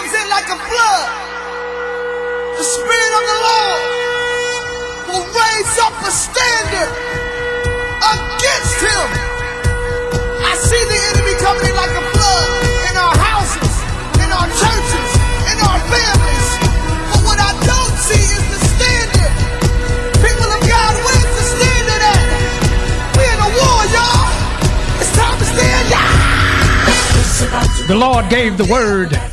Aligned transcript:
comes 0.00 0.14
in 0.16 0.28
like 0.30 0.48
a 0.48 0.56
flood, 0.56 1.08
the 2.56 2.64
Spirit 2.64 3.12
of 3.20 3.24
the 3.28 3.38
Lord 3.44 3.84
will 5.12 5.26
raise 5.28 5.76
up 5.76 5.92
a 6.00 6.08
standard 6.08 6.88
against 8.00 8.80
him. 8.80 9.06
I 10.40 10.56
see 10.56 10.80
the 10.88 11.00
enemy 11.12 11.36
coming 11.44 11.68
in 11.68 11.76
like 11.76 11.92
a 11.92 12.04
flood 12.16 12.48
in 12.88 12.96
our 12.96 13.12
houses, 13.12 13.74
in 14.24 14.28
our 14.32 14.48
churches, 14.48 15.10
in 15.52 15.58
our 15.68 15.80
families. 15.92 16.48
But 17.12 17.20
what 17.28 17.36
I 17.36 17.52
don't 17.60 17.96
see 18.00 18.24
is 18.24 18.44
the 18.56 18.60
standard. 18.72 19.32
People 20.24 20.48
of 20.48 20.60
God, 20.64 20.92
where's 21.04 21.28
the 21.28 21.44
standard 21.60 22.00
at? 22.08 22.24
We're 23.20 23.28
in 23.36 23.40
a 23.44 23.50
war, 23.52 23.80
y'all. 23.92 24.32
It's 24.96 25.12
time 25.12 25.36
to 25.36 25.44
stand, 25.44 25.84
y'all. 25.92 26.08
The 27.86 27.96
Lord 27.96 28.30
gave 28.30 28.56
the 28.56 28.64
word, 28.64 29.19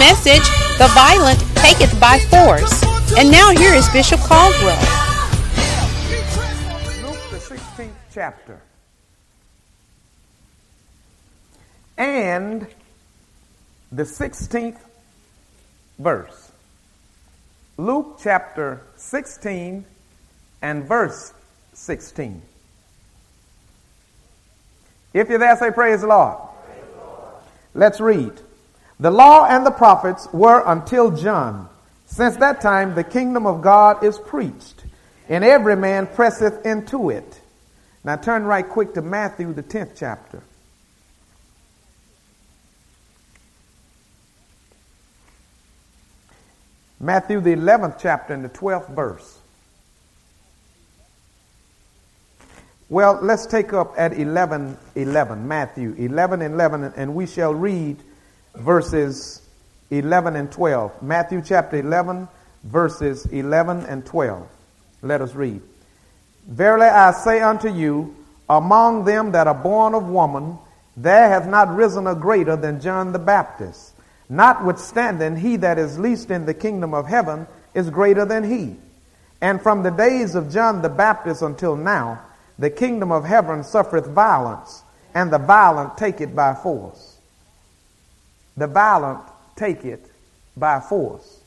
Message 0.00 0.48
The 0.78 0.88
violent 0.94 1.38
taketh 1.56 1.92
by 2.00 2.18
force. 2.32 2.82
And 3.18 3.30
now 3.30 3.50
here 3.50 3.74
is 3.74 3.86
Bishop 3.90 4.18
Caldwell. 4.20 4.80
Luke, 7.04 7.20
the 7.30 7.36
16th 7.36 7.92
chapter. 8.14 8.60
And 11.98 12.66
the 13.92 14.04
16th 14.04 14.78
verse. 15.98 16.50
Luke 17.76 18.18
chapter 18.22 18.80
16 18.96 19.84
and 20.62 20.84
verse 20.84 21.34
16. 21.74 22.40
If 25.12 25.28
you're 25.28 25.38
there, 25.38 25.56
say 25.56 25.70
praise 25.70 26.00
the 26.00 26.06
Lord. 26.06 26.38
Let's 27.74 28.00
read. 28.00 28.40
The 29.00 29.10
law 29.10 29.46
and 29.46 29.64
the 29.64 29.70
prophets 29.70 30.28
were 30.30 30.62
until 30.66 31.10
John. 31.10 31.70
Since 32.04 32.36
that 32.36 32.60
time, 32.60 32.94
the 32.94 33.02
kingdom 33.02 33.46
of 33.46 33.62
God 33.62 34.04
is 34.04 34.18
preached, 34.18 34.84
and 35.26 35.42
every 35.42 35.74
man 35.74 36.06
presseth 36.06 36.66
into 36.66 37.08
it. 37.08 37.40
Now 38.04 38.16
turn 38.16 38.44
right 38.44 38.68
quick 38.68 38.92
to 38.94 39.02
Matthew, 39.02 39.54
the 39.54 39.62
10th 39.62 39.92
chapter. 39.96 40.42
Matthew, 47.02 47.40
the 47.40 47.56
11th 47.56 47.98
chapter, 48.02 48.34
and 48.34 48.44
the 48.44 48.50
12th 48.50 48.90
verse. 48.90 49.38
Well, 52.90 53.18
let's 53.22 53.46
take 53.46 53.72
up 53.72 53.94
at 53.96 54.12
11 54.12 54.76
11, 54.94 55.48
Matthew 55.48 55.94
11 55.96 56.42
11, 56.42 56.92
and 56.96 57.14
we 57.14 57.26
shall 57.26 57.54
read 57.54 57.96
verses 58.54 59.42
11 59.90 60.36
and 60.36 60.50
12. 60.50 61.02
Matthew 61.02 61.42
chapter 61.44 61.78
11, 61.78 62.28
verses 62.64 63.26
11 63.26 63.86
and 63.86 64.04
12. 64.04 64.46
Let 65.02 65.20
us 65.20 65.34
read. 65.34 65.60
Verily 66.46 66.86
I 66.86 67.12
say 67.12 67.40
unto 67.40 67.68
you, 67.68 68.14
among 68.48 69.04
them 69.04 69.32
that 69.32 69.46
are 69.46 69.54
born 69.54 69.94
of 69.94 70.08
woman, 70.08 70.58
there 70.96 71.28
hath 71.28 71.46
not 71.46 71.74
risen 71.74 72.06
a 72.06 72.14
greater 72.14 72.56
than 72.56 72.80
John 72.80 73.12
the 73.12 73.18
Baptist. 73.18 73.94
Notwithstanding, 74.28 75.36
he 75.36 75.56
that 75.56 75.78
is 75.78 75.98
least 75.98 76.30
in 76.30 76.46
the 76.46 76.54
kingdom 76.54 76.94
of 76.94 77.06
heaven 77.06 77.46
is 77.74 77.90
greater 77.90 78.24
than 78.24 78.44
he. 78.44 78.76
And 79.40 79.62
from 79.62 79.82
the 79.82 79.90
days 79.90 80.34
of 80.34 80.52
John 80.52 80.82
the 80.82 80.88
Baptist 80.88 81.42
until 81.42 81.76
now, 81.76 82.22
the 82.58 82.70
kingdom 82.70 83.10
of 83.10 83.24
heaven 83.24 83.64
suffereth 83.64 84.06
violence, 84.06 84.82
and 85.14 85.32
the 85.32 85.38
violent 85.38 85.96
take 85.96 86.20
it 86.20 86.34
by 86.34 86.54
force. 86.54 87.16
The 88.56 88.66
violent 88.66 89.20
take 89.56 89.84
it 89.84 90.10
by 90.56 90.80
force. 90.80 91.40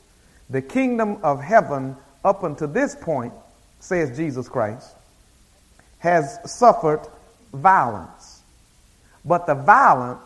The 0.50 0.62
kingdom 0.62 1.18
of 1.22 1.40
heaven, 1.40 1.96
up 2.24 2.42
until 2.42 2.68
this 2.68 2.94
point, 2.94 3.32
says 3.80 4.16
Jesus 4.16 4.48
Christ, 4.48 4.94
has 5.98 6.38
suffered 6.44 7.06
violence. 7.52 8.42
But 9.24 9.46
the 9.46 9.54
violent 9.54 10.20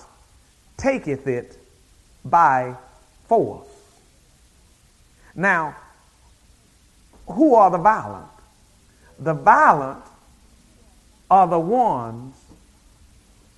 taketh 0.77 1.27
it 1.27 1.57
by 2.25 2.75
force. 3.27 3.69
Now, 5.35 5.77
who 7.27 7.55
are 7.55 7.71
the 7.71 7.79
violent? 7.79 8.27
The 9.19 9.35
violent 9.35 10.03
are 11.31 11.47
the 11.47 11.59
ones 11.59 12.35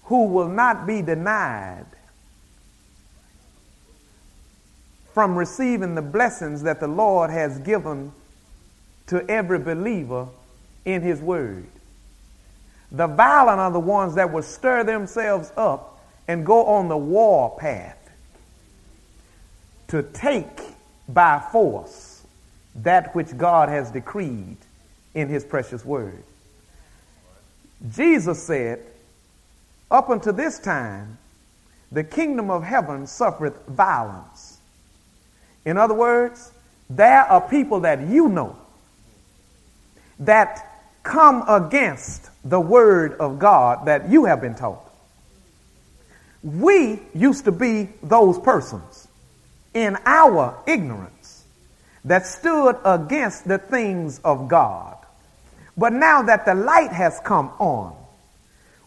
who 0.04 0.26
will 0.26 0.48
not 0.48 0.86
be 0.86 1.02
denied 1.02 1.86
from 5.12 5.36
receiving 5.36 5.94
the 5.94 6.02
blessings 6.02 6.62
that 6.62 6.80
the 6.80 6.88
Lord 6.88 7.30
has 7.30 7.58
given 7.58 8.12
to 9.06 9.28
every 9.28 9.58
believer 9.58 10.28
in 10.84 11.02
His 11.02 11.20
Word. 11.20 11.66
The 12.92 13.06
violent 13.06 13.60
are 13.60 13.70
the 13.70 13.80
ones 13.80 14.14
that 14.14 14.32
will 14.32 14.42
stir 14.42 14.84
themselves 14.84 15.52
up 15.56 16.00
and 16.28 16.46
go 16.46 16.64
on 16.66 16.88
the 16.88 16.96
war 16.96 17.56
path 17.58 17.96
to 19.88 20.02
take 20.02 20.60
by 21.08 21.42
force 21.50 22.22
that 22.76 23.14
which 23.14 23.36
God 23.36 23.68
has 23.68 23.90
decreed 23.90 24.56
in 25.14 25.28
His 25.28 25.44
precious 25.44 25.84
Word. 25.84 26.22
Jesus 27.88 28.42
said, 28.42 28.80
Up 29.90 30.10
until 30.10 30.32
this 30.32 30.58
time, 30.58 31.18
the 31.90 32.04
kingdom 32.04 32.50
of 32.50 32.62
heaven 32.62 33.06
suffereth 33.06 33.66
violence. 33.66 34.59
In 35.64 35.76
other 35.76 35.94
words, 35.94 36.52
there 36.88 37.22
are 37.22 37.40
people 37.40 37.80
that 37.80 38.08
you 38.08 38.28
know 38.28 38.56
that 40.20 40.66
come 41.02 41.44
against 41.48 42.30
the 42.44 42.60
word 42.60 43.14
of 43.14 43.38
God 43.38 43.86
that 43.86 44.08
you 44.08 44.24
have 44.24 44.40
been 44.40 44.54
taught. 44.54 44.82
We 46.42 47.00
used 47.14 47.44
to 47.44 47.52
be 47.52 47.88
those 48.02 48.38
persons 48.38 49.08
in 49.74 49.96
our 50.06 50.62
ignorance 50.66 51.44
that 52.04 52.26
stood 52.26 52.76
against 52.84 53.46
the 53.46 53.58
things 53.58 54.20
of 54.24 54.48
God. 54.48 54.96
But 55.76 55.92
now 55.92 56.22
that 56.22 56.44
the 56.44 56.54
light 56.54 56.92
has 56.92 57.20
come 57.24 57.50
on, 57.58 57.94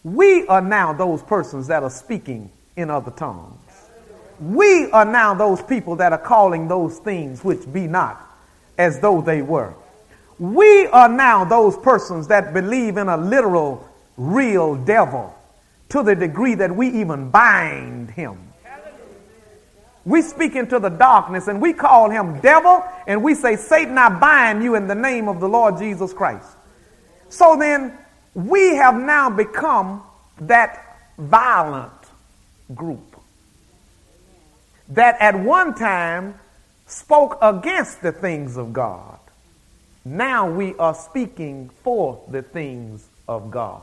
we 0.03 0.45
are 0.47 0.61
now 0.61 0.93
those 0.93 1.21
persons 1.23 1.67
that 1.67 1.83
are 1.83 1.89
speaking 1.89 2.51
in 2.75 2.89
other 2.89 3.11
tongues. 3.11 3.72
We 4.43 4.91
are 4.91 5.05
now 5.05 5.33
those 5.33 5.61
people 5.63 5.95
that 5.97 6.11
are 6.11 6.17
calling 6.17 6.67
those 6.67 6.99
things 6.99 7.43
which 7.43 7.71
be 7.71 7.87
not 7.87 8.19
as 8.77 8.99
though 8.99 9.21
they 9.21 9.41
were. 9.41 9.73
We 10.37 10.87
are 10.87 11.07
now 11.07 11.45
those 11.45 11.77
persons 11.77 12.27
that 12.27 12.53
believe 12.53 12.97
in 12.97 13.07
a 13.07 13.15
literal, 13.15 13.87
real 14.17 14.75
devil 14.75 15.33
to 15.89 16.03
the 16.03 16.15
degree 16.15 16.55
that 16.55 16.75
we 16.75 16.89
even 16.89 17.29
bind 17.29 18.11
him. 18.11 18.37
We 20.03 20.21
speak 20.21 20.55
into 20.55 20.79
the 20.79 20.89
darkness 20.89 21.47
and 21.47 21.61
we 21.61 21.71
call 21.71 22.09
him 22.09 22.41
devil 22.41 22.83
and 23.07 23.23
we 23.23 23.35
say, 23.35 23.55
Satan, 23.55 23.97
I 23.97 24.09
bind 24.09 24.61
you 24.61 24.75
in 24.75 24.87
the 24.87 24.95
name 24.95 25.29
of 25.29 25.39
the 25.39 25.47
Lord 25.47 25.77
Jesus 25.77 26.11
Christ. 26.11 26.49
So 27.29 27.55
then, 27.57 27.97
we 28.33 28.75
have 28.75 28.95
now 28.95 29.29
become 29.29 30.03
that 30.41 30.97
violent 31.17 31.93
group 32.75 33.12
that 34.93 35.19
at 35.19 35.39
one 35.39 35.75
time 35.75 36.35
spoke 36.87 37.37
against 37.41 38.01
the 38.01 38.11
things 38.11 38.57
of 38.57 38.73
God. 38.73 39.19
Now 40.05 40.49
we 40.49 40.75
are 40.75 40.93
speaking 40.93 41.69
for 41.83 42.21
the 42.29 42.41
things 42.41 43.07
of 43.27 43.49
God. 43.49 43.81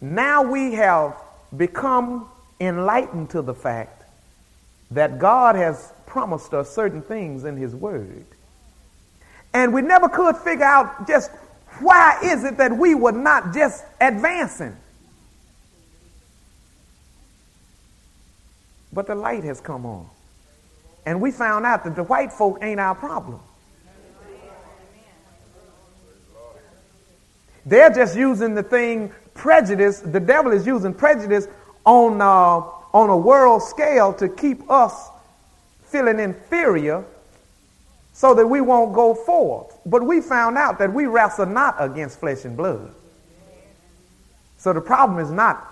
Now 0.00 0.42
we 0.42 0.74
have 0.74 1.16
become 1.56 2.28
enlightened 2.60 3.30
to 3.30 3.42
the 3.42 3.54
fact 3.54 4.02
that 4.90 5.18
God 5.18 5.54
has 5.54 5.92
promised 6.06 6.52
us 6.52 6.70
certain 6.74 7.02
things 7.02 7.44
in 7.44 7.56
His 7.56 7.74
Word. 7.74 8.26
And 9.54 9.72
we 9.72 9.80
never 9.82 10.08
could 10.08 10.36
figure 10.36 10.64
out 10.64 11.06
just 11.06 11.30
why 11.80 12.18
is 12.22 12.44
it 12.44 12.58
that 12.58 12.76
we 12.76 12.94
were 12.94 13.12
not 13.12 13.54
just 13.54 13.84
advancing. 14.00 14.76
But 18.92 19.06
the 19.06 19.14
light 19.14 19.44
has 19.44 19.60
come 19.60 19.86
on. 19.86 20.08
And 21.06 21.20
we 21.20 21.30
found 21.30 21.66
out 21.66 21.84
that 21.84 21.96
the 21.96 22.04
white 22.04 22.32
folk 22.32 22.58
ain't 22.62 22.78
our 22.78 22.94
problem. 22.94 23.40
They're 27.64 27.90
just 27.90 28.16
using 28.16 28.54
the 28.54 28.62
thing 28.62 29.12
prejudice. 29.34 30.00
The 30.00 30.20
devil 30.20 30.52
is 30.52 30.66
using 30.66 30.94
prejudice 30.94 31.46
on 31.84 32.20
uh, 32.20 32.60
on 32.92 33.08
a 33.08 33.16
world 33.16 33.62
scale 33.62 34.12
to 34.14 34.28
keep 34.28 34.70
us 34.70 35.08
feeling 35.84 36.20
inferior, 36.20 37.04
so 38.12 38.34
that 38.34 38.46
we 38.46 38.60
won't 38.60 38.94
go 38.94 39.14
forth. 39.14 39.78
But 39.86 40.04
we 40.04 40.20
found 40.20 40.56
out 40.56 40.78
that 40.78 40.92
we 40.92 41.06
wrestle 41.06 41.46
not 41.46 41.76
against 41.78 42.20
flesh 42.20 42.44
and 42.44 42.56
blood. 42.56 42.94
So 44.58 44.72
the 44.72 44.80
problem 44.80 45.18
is 45.18 45.30
not 45.30 45.66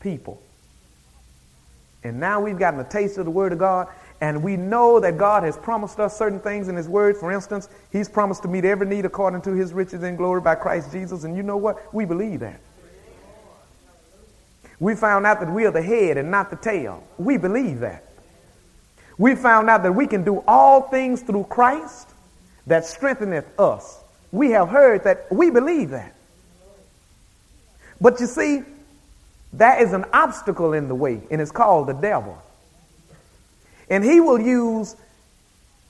people. 0.00 0.42
And 2.04 2.18
now 2.18 2.40
we've 2.40 2.58
gotten 2.58 2.80
a 2.80 2.84
taste 2.84 3.18
of 3.18 3.24
the 3.24 3.30
Word 3.30 3.52
of 3.52 3.58
God, 3.58 3.88
and 4.20 4.42
we 4.42 4.56
know 4.56 5.00
that 5.00 5.18
God 5.18 5.44
has 5.44 5.56
promised 5.56 6.00
us 6.00 6.16
certain 6.16 6.40
things 6.40 6.68
in 6.68 6.76
His 6.76 6.88
Word. 6.88 7.16
For 7.16 7.32
instance, 7.32 7.68
He's 7.90 8.08
promised 8.08 8.42
to 8.42 8.48
meet 8.48 8.64
every 8.64 8.86
need 8.86 9.04
according 9.04 9.42
to 9.42 9.52
His 9.52 9.72
riches 9.72 10.02
and 10.02 10.16
glory 10.16 10.40
by 10.40 10.54
Christ 10.54 10.90
Jesus. 10.92 11.24
And 11.24 11.36
you 11.36 11.42
know 11.42 11.56
what? 11.56 11.94
We 11.94 12.04
believe 12.04 12.40
that. 12.40 12.60
We 14.80 14.96
found 14.96 15.26
out 15.26 15.38
that 15.40 15.52
we 15.52 15.64
are 15.64 15.70
the 15.70 15.82
head 15.82 16.16
and 16.16 16.30
not 16.30 16.50
the 16.50 16.56
tail. 16.56 17.04
We 17.16 17.36
believe 17.36 17.80
that. 17.80 18.04
We 19.16 19.36
found 19.36 19.70
out 19.70 19.84
that 19.84 19.92
we 19.92 20.08
can 20.08 20.24
do 20.24 20.42
all 20.48 20.82
things 20.82 21.22
through 21.22 21.44
Christ 21.44 22.08
that 22.66 22.84
strengtheneth 22.84 23.60
us. 23.60 24.02
We 24.32 24.50
have 24.50 24.68
heard 24.68 25.04
that. 25.04 25.30
We 25.30 25.50
believe 25.50 25.90
that. 25.90 26.14
But 28.00 28.18
you 28.18 28.26
see, 28.26 28.64
that 29.54 29.82
is 29.82 29.92
an 29.92 30.04
obstacle 30.12 30.72
in 30.72 30.88
the 30.88 30.94
way, 30.94 31.20
and 31.30 31.40
it's 31.40 31.50
called 31.50 31.88
the 31.88 31.92
devil. 31.92 32.40
And 33.90 34.02
he 34.02 34.20
will 34.20 34.40
use 34.40 34.96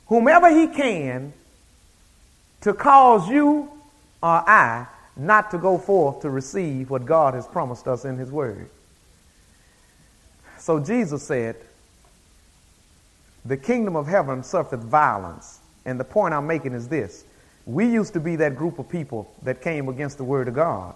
whomever 0.07 0.51
he 0.51 0.67
can 0.67 1.33
to 2.63 2.75
cause 2.75 3.29
you 3.29 3.71
or 4.23 4.49
I 4.49 4.87
not 5.17 5.51
to 5.51 5.59
go 5.59 5.79
forth 5.79 6.23
to 6.23 6.31
receive 6.31 6.91
what 6.91 7.05
God 7.05 7.35
has 7.35 7.47
promised 7.47 7.87
us 7.87 8.05
in 8.05 8.17
his 8.17 8.31
word. 8.31 8.69
So 10.59 10.81
Jesus 10.81 11.23
said, 11.23 11.57
The 13.45 13.57
kingdom 13.57 13.97
of 13.97 14.07
heaven 14.07 14.43
suffereth 14.43 14.83
violence. 14.83 15.59
And 15.85 15.99
the 15.99 16.05
point 16.05 16.33
I'm 16.33 16.47
making 16.47 16.73
is 16.73 16.89
this 16.89 17.25
we 17.67 17.87
used 17.87 18.13
to 18.15 18.21
be 18.21 18.37
that 18.37 18.57
group 18.57 18.79
of 18.79 18.89
people 18.89 19.33
that 19.43 19.61
came 19.61 19.89
against 19.89 20.19
the 20.19 20.25
word 20.25 20.49
of 20.49 20.55
God. 20.55 20.95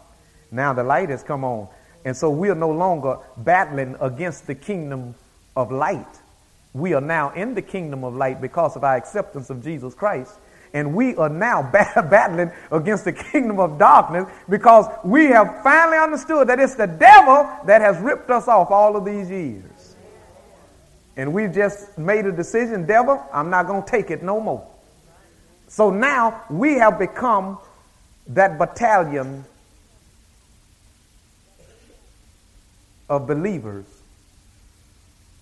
Now 0.51 0.73
the 0.73 0.83
light 0.83 1.11
has 1.11 1.23
come 1.23 1.45
on. 1.45 1.69
And 2.07 2.17
so 2.17 2.31
we 2.31 2.49
are 2.51 2.55
no 2.55 2.71
longer 2.71 3.19
battling 3.37 3.97
against 4.01 4.47
the 4.47 4.55
kingdom 4.55 5.17
of 5.57 5.73
light. 5.73 6.07
We 6.73 6.95
are 6.95 7.01
now 7.01 7.31
in 7.31 7.55
the 7.55 7.63
kingdom 7.63 8.05
of 8.05 8.15
light 8.15 8.41
because 8.41 8.77
of 8.77 8.85
our 8.85 8.95
acceptance 8.95 9.51
of 9.51 9.65
Jesus 9.65 9.93
Christ. 9.93 10.33
And 10.73 10.95
we 10.95 11.17
are 11.17 11.29
now 11.29 11.63
battling 11.73 12.53
against 12.71 13.07
the 13.07 13.13
kingdom 13.13 13.59
of 13.59 13.77
darkness 13.77 14.33
because 14.49 14.87
we 15.05 15.27
have 15.27 15.65
finally 15.65 15.99
understood 15.99 16.47
that 16.47 16.61
it's 16.61 16.77
the 16.77 16.87
devil 16.87 17.51
that 17.67 17.81
has 17.81 17.99
ripped 17.99 18.31
us 18.31 18.47
off 18.47 18.71
all 18.71 18.95
of 18.95 19.05
these 19.05 19.29
years. 19.29 19.97
And 21.17 21.35
we've 21.35 21.53
just 21.53 21.99
made 21.99 22.25
a 22.25 22.31
decision, 22.31 22.87
devil, 22.87 23.21
I'm 23.33 23.51
not 23.51 23.67
going 23.67 23.83
to 23.83 23.91
take 23.91 24.13
it 24.13 24.23
no 24.23 24.41
more. 24.41 24.65
So 25.67 25.91
now 25.91 26.45
we 26.51 26.75
have 26.75 27.01
become 27.01 27.59
that 28.29 28.59
battalion 28.61 29.45
of 33.09 33.27
believers 33.27 33.87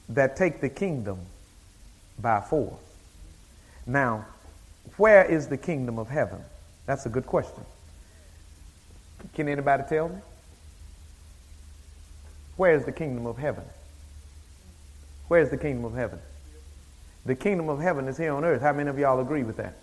that 0.08 0.37
take 0.37 0.61
the 0.61 0.69
kingdom 0.69 1.19
by 2.19 2.40
force. 2.40 2.75
Now, 3.87 4.26
where 4.96 5.25
is 5.25 5.49
the 5.49 5.56
kingdom 5.56 5.99
of 5.99 6.08
heaven? 6.08 6.40
That's 6.87 7.06
a 7.06 7.08
good 7.08 7.26
question. 7.26 7.64
Can 9.34 9.49
anybody 9.49 9.84
tell 9.88 10.08
me? 10.08 10.19
Where 12.56 12.75
is 12.75 12.84
the 12.84 12.93
kingdom 12.93 13.26
of 13.26 13.38
heaven? 13.38 13.64
Where 15.28 15.40
is 15.40 15.50
the 15.50 15.56
kingdom 15.56 15.84
of 15.84 15.94
heaven? 15.94 16.19
The 17.25 17.34
kingdom 17.34 17.69
of 17.69 17.81
heaven 17.81 18.06
is 18.06 18.19
here 18.19 18.32
on 18.32 18.44
earth. 18.44 18.60
How 18.60 18.72
many 18.72 18.90
of 18.90 18.99
y'all 18.99 19.20
agree 19.20 19.43
with 19.43 19.56
that? 19.56 19.75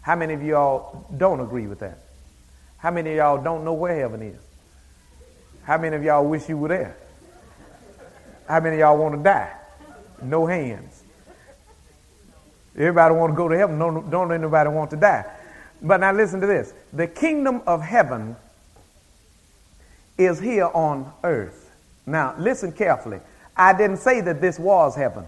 How 0.00 0.16
many 0.16 0.34
of 0.34 0.42
y'all 0.42 1.06
don't 1.16 1.40
agree 1.40 1.66
with 1.66 1.80
that? 1.80 1.98
How 2.78 2.90
many 2.90 3.10
of 3.10 3.16
y'all 3.16 3.42
don't 3.42 3.64
know 3.64 3.74
where 3.74 3.94
heaven 3.94 4.22
is? 4.22 4.40
How 5.66 5.78
many 5.78 5.96
of 5.96 6.04
y'all 6.04 6.24
wish 6.24 6.48
you 6.48 6.56
were 6.56 6.68
there? 6.68 6.96
How 8.46 8.60
many 8.60 8.76
of 8.76 8.80
y'all 8.80 8.96
want 8.96 9.16
to 9.16 9.22
die? 9.22 9.52
No 10.22 10.46
hands. 10.46 11.02
Everybody 12.76 13.14
want 13.16 13.32
to 13.32 13.36
go 13.36 13.48
to 13.48 13.58
heaven. 13.58 13.76
Don't, 13.78 14.32
anybody 14.32 14.70
want 14.70 14.90
to 14.90 14.96
die. 14.96 15.24
But 15.82 15.98
now 15.98 16.12
listen 16.12 16.40
to 16.40 16.46
this. 16.46 16.72
The 16.92 17.08
kingdom 17.08 17.62
of 17.66 17.82
heaven 17.82 18.36
is 20.16 20.38
here 20.38 20.70
on 20.72 21.12
earth. 21.24 21.74
Now 22.06 22.36
listen 22.38 22.70
carefully. 22.70 23.18
I 23.56 23.76
didn't 23.76 23.96
say 23.96 24.20
that 24.20 24.40
this 24.40 24.60
was 24.60 24.94
heaven. 24.94 25.24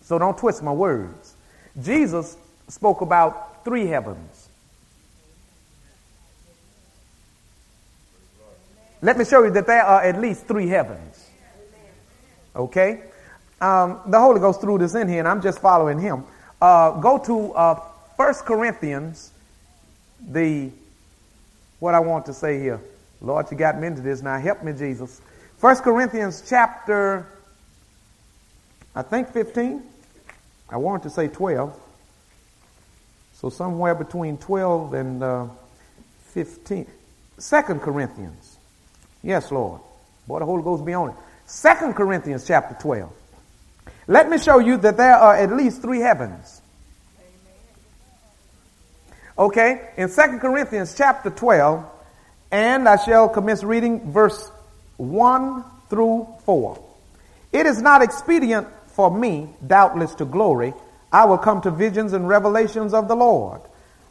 So 0.00 0.18
don't 0.18 0.38
twist 0.38 0.62
my 0.62 0.72
words. 0.72 1.34
Jesus 1.82 2.38
spoke 2.68 3.02
about 3.02 3.62
three 3.64 3.86
heavens. 3.86 4.43
Let 9.04 9.18
me 9.18 9.26
show 9.26 9.44
you 9.44 9.50
that 9.50 9.66
there 9.66 9.82
are 9.82 10.02
at 10.02 10.18
least 10.18 10.46
three 10.46 10.66
heavens. 10.66 11.28
Okay? 12.56 13.02
Um, 13.60 14.00
the 14.06 14.18
Holy 14.18 14.40
Ghost 14.40 14.62
threw 14.62 14.78
this 14.78 14.94
in 14.94 15.08
here, 15.08 15.18
and 15.18 15.28
I'm 15.28 15.42
just 15.42 15.58
following 15.58 15.98
him. 15.98 16.24
Uh, 16.58 16.92
go 16.92 17.18
to 17.18 17.52
uh, 17.52 17.74
1 18.16 18.34
Corinthians, 18.46 19.30
the, 20.26 20.70
what 21.80 21.94
I 21.94 22.00
want 22.00 22.24
to 22.26 22.32
say 22.32 22.58
here. 22.58 22.80
Lord, 23.20 23.46
you 23.50 23.58
got 23.58 23.78
me 23.78 23.88
into 23.88 24.00
this 24.00 24.22
now. 24.22 24.38
Help 24.38 24.64
me, 24.64 24.72
Jesus. 24.72 25.20
1 25.60 25.76
Corinthians 25.76 26.42
chapter, 26.48 27.26
I 28.94 29.02
think 29.02 29.28
15. 29.32 29.82
I 30.70 30.78
wanted 30.78 31.02
to 31.02 31.10
say 31.10 31.28
12. 31.28 31.78
So 33.34 33.50
somewhere 33.50 33.94
between 33.94 34.38
12 34.38 34.94
and 34.94 35.22
uh, 35.22 35.46
15. 36.28 36.86
2 37.38 37.62
Corinthians. 37.80 38.53
Yes, 39.24 39.50
Lord. 39.50 39.80
Boy, 40.28 40.38
the 40.40 40.44
Holy 40.44 40.62
Ghost 40.62 40.84
be 40.84 40.92
on 40.92 41.10
it. 41.10 41.16
Second 41.46 41.94
Corinthians 41.94 42.46
chapter 42.46 42.76
12. 42.80 43.10
Let 44.06 44.28
me 44.28 44.36
show 44.36 44.58
you 44.58 44.76
that 44.76 44.98
there 44.98 45.16
are 45.16 45.34
at 45.34 45.50
least 45.50 45.80
three 45.80 46.00
heavens. 46.00 46.60
Okay, 49.38 49.90
in 49.96 50.10
Second 50.10 50.40
Corinthians 50.40 50.94
chapter 50.96 51.30
12, 51.30 51.84
and 52.52 52.86
I 52.86 52.96
shall 52.96 53.28
commence 53.28 53.64
reading 53.64 54.12
verse 54.12 54.50
1 54.98 55.64
through 55.88 56.28
4. 56.44 56.78
It 57.50 57.64
is 57.64 57.80
not 57.80 58.02
expedient 58.02 58.68
for 58.88 59.10
me, 59.10 59.48
doubtless, 59.66 60.14
to 60.16 60.26
glory. 60.26 60.74
I 61.10 61.24
will 61.24 61.38
come 61.38 61.62
to 61.62 61.70
visions 61.70 62.12
and 62.12 62.28
revelations 62.28 62.92
of 62.92 63.08
the 63.08 63.16
Lord. 63.16 63.62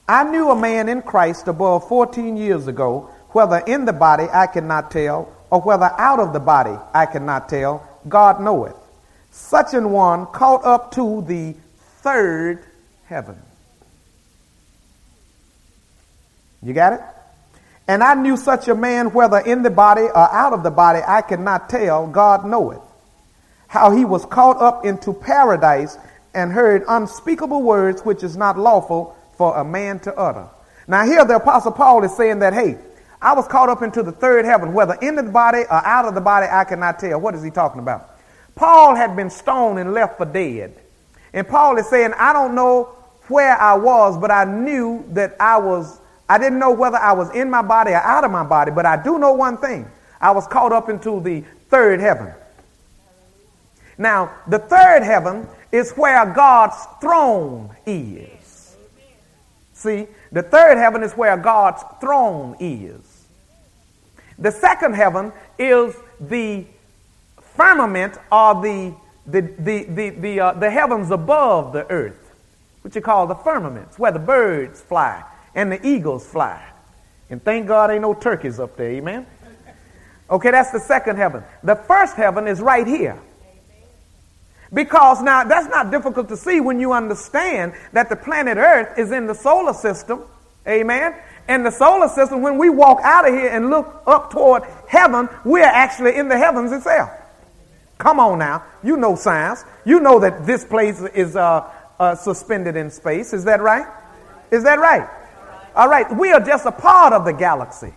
I 0.07 0.23
knew 0.23 0.49
a 0.49 0.59
man 0.59 0.89
in 0.89 1.03
Christ 1.03 1.47
above 1.47 1.87
14 1.87 2.35
years 2.35 2.67
ago 2.67 3.12
whether 3.33 3.57
in 3.57 3.85
the 3.85 3.93
body 3.93 4.25
I 4.31 4.47
cannot 4.47 4.91
tell, 4.91 5.33
or 5.49 5.61
whether 5.61 5.91
out 5.97 6.19
of 6.19 6.33
the 6.33 6.39
body 6.39 6.75
I 6.93 7.05
cannot 7.05 7.49
tell, 7.49 7.87
God 8.07 8.41
knoweth. 8.41 8.75
Such 9.31 9.73
an 9.73 9.91
one 9.91 10.27
caught 10.27 10.63
up 10.63 10.91
to 10.93 11.21
the 11.23 11.55
third 12.01 12.63
heaven. 13.05 13.37
You 16.61 16.73
got 16.73 16.93
it? 16.93 17.01
And 17.87 18.01
I 18.01 18.13
knew 18.13 18.37
such 18.37 18.67
a 18.67 18.75
man, 18.75 19.11
whether 19.11 19.39
in 19.39 19.63
the 19.63 19.69
body 19.69 20.03
or 20.03 20.15
out 20.15 20.53
of 20.53 20.63
the 20.63 20.71
body, 20.71 21.01
I 21.05 21.21
cannot 21.21 21.69
tell, 21.69 22.07
God 22.07 22.45
knoweth. 22.45 22.81
How 23.67 23.91
he 23.91 24.05
was 24.05 24.25
caught 24.25 24.61
up 24.61 24.85
into 24.85 25.13
paradise 25.13 25.97
and 26.33 26.51
heard 26.51 26.85
unspeakable 26.87 27.61
words 27.61 28.01
which 28.03 28.23
is 28.23 28.37
not 28.37 28.57
lawful 28.57 29.17
for 29.37 29.57
a 29.57 29.65
man 29.65 29.99
to 30.01 30.15
utter. 30.15 30.47
Now, 30.87 31.05
here 31.05 31.25
the 31.25 31.35
Apostle 31.37 31.71
Paul 31.71 32.03
is 32.03 32.15
saying 32.15 32.39
that, 32.39 32.53
hey, 32.53 32.77
I 33.23 33.33
was 33.33 33.47
caught 33.47 33.69
up 33.69 33.81
into 33.81 34.03
the 34.03 34.11
third 34.11 34.43
heaven, 34.43 34.73
whether 34.73 34.95
in 34.95 35.15
the 35.15 35.23
body 35.23 35.59
or 35.59 35.85
out 35.85 36.05
of 36.05 36.13
the 36.13 36.21
body, 36.21 36.45
I 36.51 36.65
cannot 36.65 36.99
tell. 36.99 37.19
What 37.21 37.33
is 37.35 37.41
he 37.41 37.49
talking 37.49 37.79
about? 37.79 38.09
Paul 38.55 38.95
had 38.95 39.15
been 39.15 39.29
stoned 39.29 39.79
and 39.79 39.93
left 39.93 40.17
for 40.17 40.25
dead. 40.25 40.77
And 41.33 41.47
Paul 41.47 41.77
is 41.77 41.87
saying, 41.87 42.13
I 42.17 42.33
don't 42.33 42.53
know 42.53 42.95
where 43.29 43.57
I 43.57 43.75
was, 43.75 44.17
but 44.17 44.29
I 44.29 44.43
knew 44.43 45.05
that 45.13 45.37
I 45.39 45.57
was, 45.57 45.99
I 46.27 46.37
didn't 46.37 46.59
know 46.59 46.71
whether 46.71 46.97
I 46.97 47.13
was 47.13 47.33
in 47.33 47.49
my 47.49 47.61
body 47.61 47.91
or 47.91 48.03
out 48.03 48.25
of 48.25 48.31
my 48.31 48.43
body, 48.43 48.71
but 48.71 48.85
I 48.85 49.01
do 49.01 49.17
know 49.17 49.33
one 49.33 49.57
thing. 49.57 49.89
I 50.19 50.31
was 50.31 50.45
caught 50.45 50.73
up 50.73 50.89
into 50.89 51.21
the 51.21 51.45
third 51.69 52.01
heaven. 52.01 52.33
Now, 53.97 54.35
the 54.47 54.59
third 54.59 55.03
heaven 55.03 55.47
is 55.71 55.91
where 55.93 56.25
God's 56.33 56.75
throne 56.99 57.73
is. 57.85 58.75
See, 59.73 60.07
the 60.31 60.43
third 60.43 60.77
heaven 60.77 61.03
is 61.03 61.13
where 61.13 61.35
God's 61.35 61.83
throne 61.99 62.55
is. 62.59 63.02
The 64.37 64.51
second 64.51 64.95
heaven 64.95 65.31
is 65.57 65.95
the 66.19 66.65
firmament 67.55 68.17
or 68.31 68.61
the, 68.61 68.93
the, 69.27 69.41
the, 69.41 69.83
the, 69.83 70.09
the, 70.09 70.39
uh, 70.39 70.53
the 70.53 70.69
heavens 70.69 71.11
above 71.11 71.73
the 71.73 71.89
earth, 71.89 72.33
which 72.81 72.95
you 72.95 73.01
call 73.01 73.27
the 73.27 73.35
firmaments, 73.35 73.99
where 73.99 74.11
the 74.11 74.19
birds 74.19 74.81
fly 74.81 75.23
and 75.55 75.71
the 75.71 75.85
eagles 75.87 76.25
fly. 76.25 76.63
And 77.29 77.43
thank 77.43 77.67
God 77.67 77.91
ain't 77.91 78.01
no 78.01 78.13
turkeys 78.13 78.59
up 78.59 78.75
there, 78.75 78.91
amen? 78.91 79.25
Okay, 80.29 80.51
that's 80.51 80.71
the 80.71 80.79
second 80.79 81.17
heaven. 81.17 81.43
The 81.63 81.75
first 81.75 82.15
heaven 82.15 82.47
is 82.47 82.59
right 82.59 82.87
here. 82.87 83.19
Because 84.73 85.21
now 85.21 85.43
that's 85.43 85.67
not 85.67 85.91
difficult 85.91 86.27
to 86.29 86.37
see 86.37 86.59
when 86.59 86.79
you 86.79 86.93
understand 86.93 87.73
that 87.91 88.09
the 88.09 88.15
planet 88.15 88.57
Earth 88.57 88.97
is 88.97 89.11
in 89.11 89.27
the 89.27 89.35
solar 89.35 89.73
system. 89.73 90.23
Amen. 90.67 91.15
And 91.47 91.65
the 91.65 91.71
solar 91.71 92.07
system, 92.07 92.41
when 92.41 92.57
we 92.57 92.69
walk 92.69 92.99
out 93.03 93.27
of 93.27 93.33
here 93.33 93.49
and 93.49 93.69
look 93.69 94.01
up 94.07 94.31
toward 94.31 94.63
heaven, 94.87 95.27
we're 95.43 95.63
actually 95.63 96.15
in 96.15 96.29
the 96.29 96.37
heavens 96.37 96.71
itself. 96.71 97.09
Come 97.97 98.19
on 98.19 98.39
now. 98.39 98.63
You 98.83 98.97
know 98.97 99.15
science. 99.15 99.63
You 99.85 99.99
know 99.99 100.19
that 100.19 100.45
this 100.45 100.63
place 100.63 101.01
is 101.01 101.35
uh, 101.35 101.69
uh, 101.99 102.15
suspended 102.15 102.75
in 102.75 102.89
space. 102.89 103.33
Is 103.33 103.43
that 103.45 103.61
right? 103.61 103.85
Is 104.51 104.63
that 104.63 104.79
right? 104.79 105.07
All 105.75 105.89
right. 105.89 106.13
We 106.15 106.31
are 106.31 106.39
just 106.39 106.65
a 106.65 106.71
part 106.71 107.13
of 107.13 107.25
the 107.25 107.33
galaxy. 107.33 107.93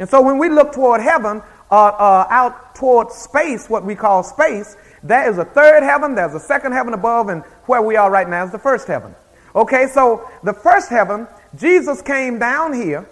And 0.00 0.08
so 0.08 0.20
when 0.20 0.38
we 0.38 0.48
look 0.48 0.72
toward 0.72 1.00
heaven, 1.00 1.42
uh, 1.70 1.74
uh 1.74 2.26
out 2.30 2.74
toward 2.74 3.10
space, 3.12 3.68
what 3.68 3.84
we 3.84 3.94
call 3.94 4.22
space, 4.22 4.76
there 5.02 5.28
is 5.28 5.38
a 5.38 5.44
third 5.44 5.82
heaven, 5.82 6.14
there's 6.14 6.34
a 6.34 6.40
second 6.40 6.72
heaven 6.72 6.94
above, 6.94 7.28
and 7.28 7.42
where 7.66 7.82
we 7.82 7.96
are 7.96 8.10
right 8.10 8.28
now 8.28 8.44
is 8.44 8.52
the 8.52 8.58
first 8.58 8.86
heaven. 8.86 9.14
Okay, 9.54 9.86
so 9.86 10.28
the 10.42 10.52
first 10.52 10.88
heaven, 10.88 11.26
Jesus 11.56 12.02
came 12.02 12.38
down 12.38 12.72
here, 12.72 13.08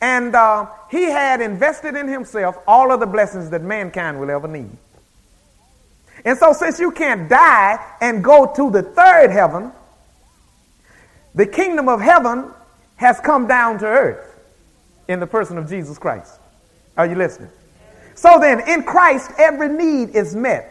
and 0.00 0.34
uh, 0.34 0.66
he 0.90 1.04
had 1.04 1.40
invested 1.40 1.94
in 1.94 2.08
himself 2.08 2.56
all 2.66 2.92
of 2.92 3.00
the 3.00 3.06
blessings 3.06 3.50
that 3.50 3.62
mankind 3.62 4.18
will 4.20 4.30
ever 4.30 4.48
need. 4.48 4.70
And 6.24 6.38
so, 6.38 6.52
since 6.52 6.80
you 6.80 6.90
can't 6.90 7.28
die 7.28 7.78
and 8.00 8.24
go 8.24 8.52
to 8.54 8.70
the 8.70 8.82
third 8.82 9.30
heaven, 9.30 9.72
the 11.34 11.46
kingdom 11.46 11.88
of 11.88 12.00
heaven 12.00 12.50
has 12.96 13.20
come 13.20 13.46
down 13.46 13.78
to 13.80 13.86
earth 13.86 14.40
in 15.08 15.20
the 15.20 15.26
person 15.26 15.58
of 15.58 15.68
Jesus 15.68 15.98
Christ. 15.98 16.38
Are 16.96 17.06
you 17.06 17.16
listening? 17.16 17.50
So 18.14 18.38
then, 18.40 18.68
in 18.68 18.84
Christ, 18.84 19.32
every 19.36 19.68
need 19.68 20.10
is 20.10 20.34
met. 20.34 20.70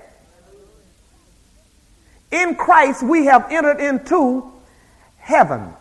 In 2.31 2.55
Christ, 2.55 3.03
we 3.03 3.25
have 3.25 3.51
entered 3.51 3.79
into 3.79 4.51
heaven, 5.17 5.73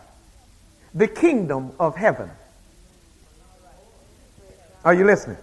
the 0.93 1.07
kingdom 1.07 1.71
of 1.79 1.95
heaven. 1.95 2.29
Are 4.85 4.93
you 4.93 5.05
listening? 5.05 5.37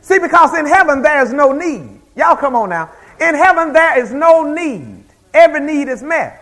See, 0.00 0.18
because 0.18 0.56
in 0.56 0.66
heaven 0.66 1.02
there 1.02 1.22
is 1.22 1.32
no 1.32 1.52
need. 1.52 2.00
Y'all 2.16 2.36
come 2.36 2.56
on 2.56 2.70
now. 2.70 2.90
In 3.20 3.34
heaven 3.34 3.72
there 3.72 3.98
is 4.02 4.12
no 4.12 4.52
need. 4.52 5.04
Every 5.32 5.60
need 5.60 5.88
is 5.88 6.02
met. 6.02 6.40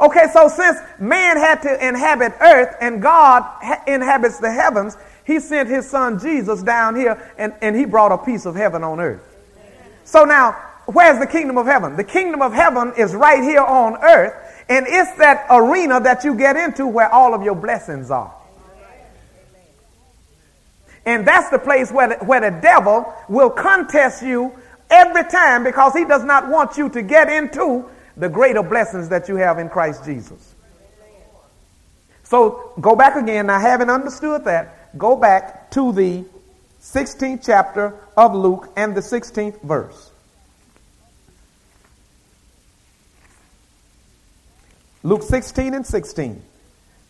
Okay, 0.00 0.26
so 0.32 0.48
since 0.48 0.78
man 0.98 1.36
had 1.36 1.62
to 1.62 1.86
inhabit 1.86 2.32
earth 2.40 2.76
and 2.80 3.02
God 3.02 3.42
ha- 3.42 3.82
inhabits 3.86 4.38
the 4.38 4.50
heavens, 4.50 4.96
he 5.24 5.38
sent 5.38 5.68
his 5.68 5.88
son 5.88 6.18
Jesus 6.18 6.62
down 6.62 6.96
here 6.96 7.32
and, 7.38 7.54
and 7.60 7.76
he 7.76 7.84
brought 7.84 8.10
a 8.10 8.18
piece 8.18 8.46
of 8.46 8.56
heaven 8.56 8.82
on 8.82 8.98
earth. 8.98 9.22
So 10.04 10.24
now, 10.24 10.52
where's 10.86 11.18
the 11.20 11.26
kingdom 11.26 11.58
of 11.58 11.66
heaven? 11.66 11.96
The 11.96 12.04
kingdom 12.04 12.42
of 12.42 12.52
heaven 12.52 12.92
is 12.96 13.14
right 13.14 13.42
here 13.42 13.60
on 13.60 13.96
earth, 14.02 14.34
and 14.72 14.86
it's 14.88 15.18
that 15.18 15.48
arena 15.50 16.00
that 16.00 16.24
you 16.24 16.34
get 16.34 16.56
into 16.56 16.86
where 16.86 17.12
all 17.12 17.34
of 17.34 17.42
your 17.42 17.54
blessings 17.54 18.10
are. 18.10 18.34
And 21.04 21.28
that's 21.28 21.50
the 21.50 21.58
place 21.58 21.92
where 21.92 22.08
the, 22.08 22.24
where 22.24 22.40
the 22.40 22.58
devil 22.58 23.12
will 23.28 23.50
contest 23.50 24.22
you 24.22 24.50
every 24.88 25.24
time 25.24 25.62
because 25.62 25.92
he 25.92 26.06
does 26.06 26.24
not 26.24 26.48
want 26.48 26.78
you 26.78 26.88
to 26.88 27.02
get 27.02 27.28
into 27.28 27.86
the 28.16 28.30
greater 28.30 28.62
blessings 28.62 29.10
that 29.10 29.28
you 29.28 29.36
have 29.36 29.58
in 29.58 29.68
Christ 29.68 30.06
Jesus. 30.06 30.54
So 32.22 32.72
go 32.80 32.96
back 32.96 33.16
again. 33.16 33.48
Now, 33.48 33.60
having 33.60 33.90
understood 33.90 34.46
that, 34.46 34.96
go 34.96 35.16
back 35.16 35.70
to 35.72 35.92
the 35.92 36.24
16th 36.80 37.44
chapter 37.44 37.94
of 38.16 38.34
Luke 38.34 38.72
and 38.74 38.94
the 38.94 39.02
16th 39.02 39.60
verse. 39.60 40.11
Luke 45.02 45.22
16 45.22 45.74
and 45.74 45.86
16. 45.86 46.42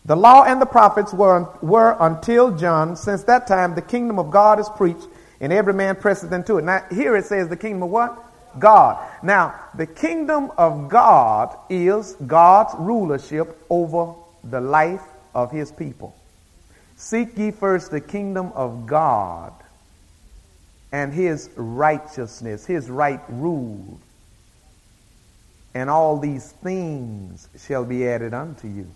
The 0.05 0.15
law 0.15 0.43
and 0.43 0.61
the 0.61 0.65
prophets 0.65 1.13
were, 1.13 1.47
were 1.61 1.95
until 1.99 2.55
John. 2.57 2.95
Since 2.95 3.23
that 3.23 3.47
time, 3.47 3.75
the 3.75 3.81
kingdom 3.81 4.19
of 4.19 4.31
God 4.31 4.59
is 4.59 4.67
preached, 4.69 5.07
and 5.39 5.53
every 5.53 5.73
man 5.73 5.95
presses 5.95 6.31
into 6.31 6.57
it. 6.57 6.63
Now, 6.63 6.83
here 6.91 7.15
it 7.15 7.25
says 7.25 7.47
the 7.47 7.55
kingdom 7.55 7.83
of 7.83 7.89
what? 7.89 8.17
God. 8.59 9.03
Now, 9.23 9.55
the 9.75 9.85
kingdom 9.85 10.51
of 10.57 10.89
God 10.89 11.55
is 11.69 12.13
God's 12.27 12.75
rulership 12.77 13.63
over 13.69 14.13
the 14.43 14.59
life 14.59 15.03
of 15.33 15.51
his 15.51 15.71
people. 15.71 16.15
Seek 16.97 17.37
ye 17.37 17.51
first 17.51 17.91
the 17.91 18.01
kingdom 18.01 18.51
of 18.53 18.85
God 18.85 19.53
and 20.91 21.13
his 21.13 21.49
righteousness, 21.55 22.65
his 22.65 22.89
right 22.89 23.21
rule 23.29 23.99
and 25.73 25.89
all 25.89 26.17
these 26.19 26.51
things 26.51 27.49
shall 27.57 27.85
be 27.85 28.07
added 28.07 28.33
unto 28.33 28.67
you. 28.67 28.87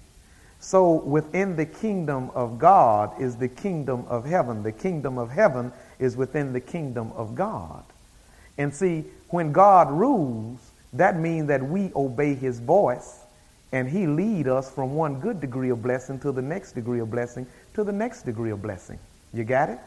So 0.60 0.94
within 0.94 1.56
the 1.56 1.66
kingdom 1.66 2.32
of 2.32 2.58
God 2.58 3.22
is 3.22 3.36
the 3.36 3.48
kingdom 3.48 4.06
of 4.08 4.26
heaven. 4.26 4.64
The 4.64 4.72
kingdom 4.72 5.18
of 5.18 5.30
heaven 5.30 5.72
is 6.00 6.18
within 6.18 6.54
the 6.54 6.60
kingdom 6.60 7.12
of 7.16 7.36
God. 7.36 7.84
And 8.58 8.74
see, 8.74 9.06
when 9.30 9.52
God 9.52 9.92
rules, 9.92 10.60
that 10.94 11.18
means 11.18 11.48
that 11.48 11.62
we 11.62 11.92
obey 11.96 12.34
his 12.34 12.60
voice 12.60 13.20
and 13.72 13.90
he 13.90 14.08
lead 14.08 14.48
us 14.48 14.72
from 14.72 14.96
one 14.96 15.20
good 15.20 15.42
degree 15.42 15.70
of 15.70 15.82
blessing 15.82 16.20
to 16.20 16.32
the 16.32 16.42
next 16.42 16.72
degree 16.72 17.00
of 17.00 17.12
blessing 17.12 17.46
to 17.74 17.84
the 17.84 17.92
next 17.92 18.24
degree 18.24 18.52
of 18.52 18.62
blessing. 18.62 18.98
You 19.34 19.44
got 19.44 19.70
it? 19.70 19.80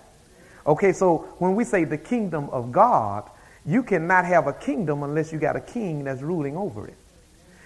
Okay, 0.67 0.93
so 0.93 1.19
when 1.39 1.57
we 1.57 1.65
say 1.65 1.85
the 1.85 1.99
kingdom 1.99 2.49
of 2.51 2.71
God, 2.71 3.29
you 3.67 3.83
cannot 3.83 4.25
have 4.25 4.47
a 4.47 4.53
kingdom 4.53 5.03
unless 5.03 5.33
you 5.33 5.39
got 5.39 5.57
a 5.57 5.61
king 5.61 6.05
that's 6.05 6.23
ruling 6.23 6.57
over 6.57 6.87
it. 6.87 6.97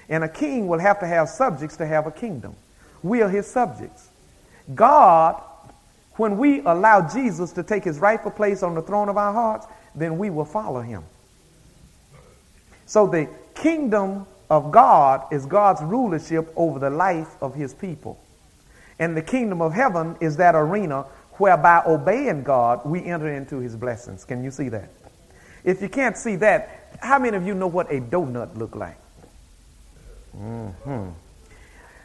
And 0.08 0.24
a 0.24 0.28
king 0.28 0.66
will 0.68 0.78
have 0.78 1.00
to 1.00 1.06
have 1.06 1.28
subjects 1.28 1.76
to 1.78 1.86
have 1.86 2.06
a 2.06 2.10
kingdom. 2.10 2.54
We 3.02 3.22
are 3.22 3.28
his 3.28 3.46
subjects. 3.46 4.08
God, 4.74 5.40
when 6.16 6.38
we 6.38 6.60
allow 6.60 7.08
Jesus 7.08 7.52
to 7.52 7.62
take 7.62 7.84
his 7.84 7.98
rightful 7.98 8.30
place 8.30 8.62
on 8.62 8.74
the 8.74 8.82
throne 8.82 9.08
of 9.08 9.16
our 9.16 9.32
hearts, 9.32 9.66
then 9.94 10.18
we 10.18 10.30
will 10.30 10.44
follow 10.44 10.80
him. 10.80 11.04
So 12.86 13.06
the 13.06 13.28
kingdom 13.54 14.26
of 14.50 14.70
God 14.70 15.26
is 15.32 15.46
God's 15.46 15.82
rulership 15.82 16.52
over 16.56 16.78
the 16.78 16.90
life 16.90 17.36
of 17.40 17.54
his 17.54 17.72
people. 17.72 18.20
And 18.98 19.16
the 19.16 19.22
kingdom 19.22 19.60
of 19.60 19.72
heaven 19.72 20.16
is 20.20 20.36
that 20.36 20.54
arena 20.54 21.06
whereby 21.32 21.82
obeying 21.86 22.42
God, 22.42 22.84
we 22.84 23.04
enter 23.04 23.28
into 23.28 23.58
his 23.58 23.74
blessings. 23.74 24.24
Can 24.24 24.44
you 24.44 24.50
see 24.50 24.68
that? 24.68 24.90
If 25.64 25.80
you 25.80 25.88
can't 25.88 26.16
see 26.16 26.36
that, 26.36 26.98
how 27.00 27.18
many 27.18 27.36
of 27.36 27.46
you 27.46 27.54
know 27.54 27.66
what 27.66 27.90
a 27.90 28.00
donut 28.00 28.56
look 28.56 28.76
like? 28.76 28.98
Mm-hmm. 30.36 31.08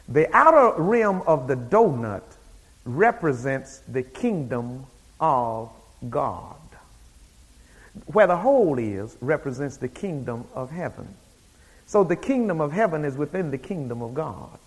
The 0.08 0.36
outer 0.36 0.82
rim 0.82 1.22
of 1.22 1.46
the 1.46 1.56
donut 1.56 2.22
represents 2.84 3.78
the 3.86 4.02
kingdom 4.02 4.86
of 5.20 5.70
God. 6.08 6.56
Where 8.06 8.26
the 8.26 8.36
hole 8.36 8.78
is 8.78 9.16
represents 9.20 9.76
the 9.76 9.88
kingdom 9.88 10.46
of 10.54 10.70
heaven. 10.70 11.14
So 11.86 12.04
the 12.04 12.16
kingdom 12.16 12.60
of 12.60 12.72
heaven 12.72 13.04
is 13.04 13.16
within 13.16 13.50
the 13.50 13.58
kingdom 13.58 14.00
of 14.00 14.14
God. 14.14 14.58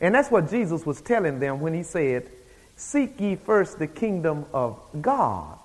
And 0.00 0.14
that's 0.14 0.30
what 0.30 0.50
Jesus 0.50 0.84
was 0.84 1.00
telling 1.00 1.38
them 1.40 1.60
when 1.60 1.74
he 1.74 1.82
said, 1.82 2.28
Seek 2.76 3.20
ye 3.20 3.36
first 3.36 3.78
the 3.78 3.86
kingdom 3.86 4.46
of 4.52 4.78
God 5.00 5.59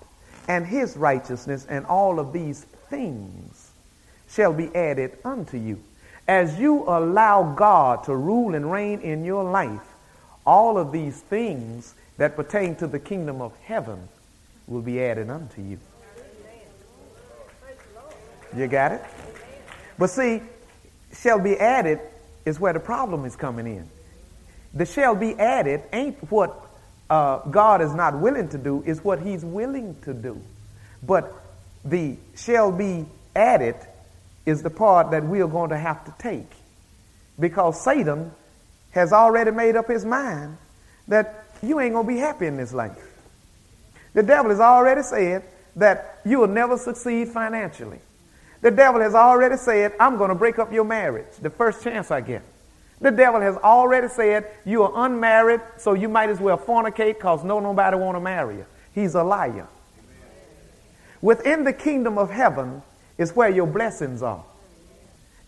and 0.48 0.66
his 0.66 0.96
righteousness, 0.96 1.66
and 1.68 1.86
all 1.86 2.18
of 2.20 2.32
these 2.32 2.64
things 2.88 3.70
shall 4.28 4.52
be 4.52 4.74
added 4.74 5.18
unto 5.24 5.56
you. 5.56 5.82
As 6.28 6.58
you 6.58 6.84
allow 6.84 7.54
God 7.54 8.04
to 8.04 8.14
rule 8.14 8.54
and 8.54 8.70
reign 8.70 9.00
in 9.00 9.24
your 9.24 9.44
life, 9.44 9.94
all 10.44 10.78
of 10.78 10.92
these 10.92 11.20
things 11.20 11.94
that 12.16 12.36
pertain 12.36 12.74
to 12.76 12.86
the 12.86 12.98
kingdom 12.98 13.40
of 13.40 13.56
heaven 13.60 14.08
will 14.66 14.82
be 14.82 15.02
added 15.02 15.30
unto 15.30 15.62
you. 15.62 15.78
You 18.56 18.66
got 18.68 18.92
it? 18.92 19.04
But 19.98 20.10
see, 20.10 20.42
shall 21.12 21.38
be 21.38 21.58
added 21.58 22.00
is 22.44 22.58
where 22.60 22.72
the 22.72 22.80
problem 22.80 23.24
is 23.24 23.36
coming 23.36 23.66
in. 23.66 23.88
The 24.72 24.86
shall 24.86 25.14
be 25.14 25.34
added 25.34 25.82
ain't 25.92 26.30
what 26.30 26.65
uh, 27.08 27.38
God 27.38 27.82
is 27.82 27.94
not 27.94 28.18
willing 28.18 28.48
to 28.50 28.58
do 28.58 28.82
is 28.84 29.02
what 29.04 29.20
he's 29.20 29.44
willing 29.44 29.96
to 30.02 30.14
do. 30.14 30.40
But 31.02 31.32
the 31.84 32.16
shall 32.34 32.72
be 32.72 33.06
added 33.34 33.76
is 34.44 34.62
the 34.62 34.70
part 34.70 35.10
that 35.10 35.24
we 35.24 35.40
are 35.40 35.48
going 35.48 35.70
to 35.70 35.78
have 35.78 36.04
to 36.04 36.14
take 36.18 36.50
because 37.38 37.82
Satan 37.82 38.32
has 38.90 39.12
already 39.12 39.50
made 39.50 39.76
up 39.76 39.88
his 39.88 40.04
mind 40.04 40.56
that 41.08 41.44
you 41.62 41.78
ain't 41.80 41.92
going 41.92 42.06
to 42.06 42.12
be 42.12 42.18
happy 42.18 42.46
in 42.46 42.56
this 42.56 42.72
life. 42.72 42.98
The 44.14 44.22
devil 44.22 44.50
has 44.50 44.60
already 44.60 45.02
said 45.02 45.44
that 45.76 46.20
you 46.24 46.38
will 46.38 46.48
never 46.48 46.78
succeed 46.78 47.28
financially. 47.28 47.98
The 48.62 48.70
devil 48.70 49.00
has 49.00 49.14
already 49.14 49.58
said, 49.58 49.92
I'm 50.00 50.16
going 50.16 50.30
to 50.30 50.34
break 50.34 50.58
up 50.58 50.72
your 50.72 50.84
marriage 50.84 51.26
the 51.40 51.50
first 51.50 51.84
chance 51.84 52.10
I 52.10 52.22
get. 52.22 52.42
The 53.00 53.10
devil 53.10 53.40
has 53.40 53.56
already 53.56 54.08
said 54.08 54.50
you 54.64 54.82
are 54.82 55.06
unmarried, 55.06 55.60
so 55.76 55.92
you 55.92 56.08
might 56.08 56.30
as 56.30 56.40
well 56.40 56.56
fornicate 56.56 57.14
because 57.14 57.44
no 57.44 57.60
nobody 57.60 57.96
want 57.96 58.16
to 58.16 58.20
marry 58.20 58.56
you. 58.56 58.66
He's 58.94 59.14
a 59.14 59.22
liar. 59.22 59.66
Within 61.20 61.64
the 61.64 61.72
kingdom 61.72 62.18
of 62.18 62.30
heaven 62.30 62.82
is 63.18 63.34
where 63.34 63.48
your 63.48 63.66
blessings 63.66 64.22
are. 64.22 64.44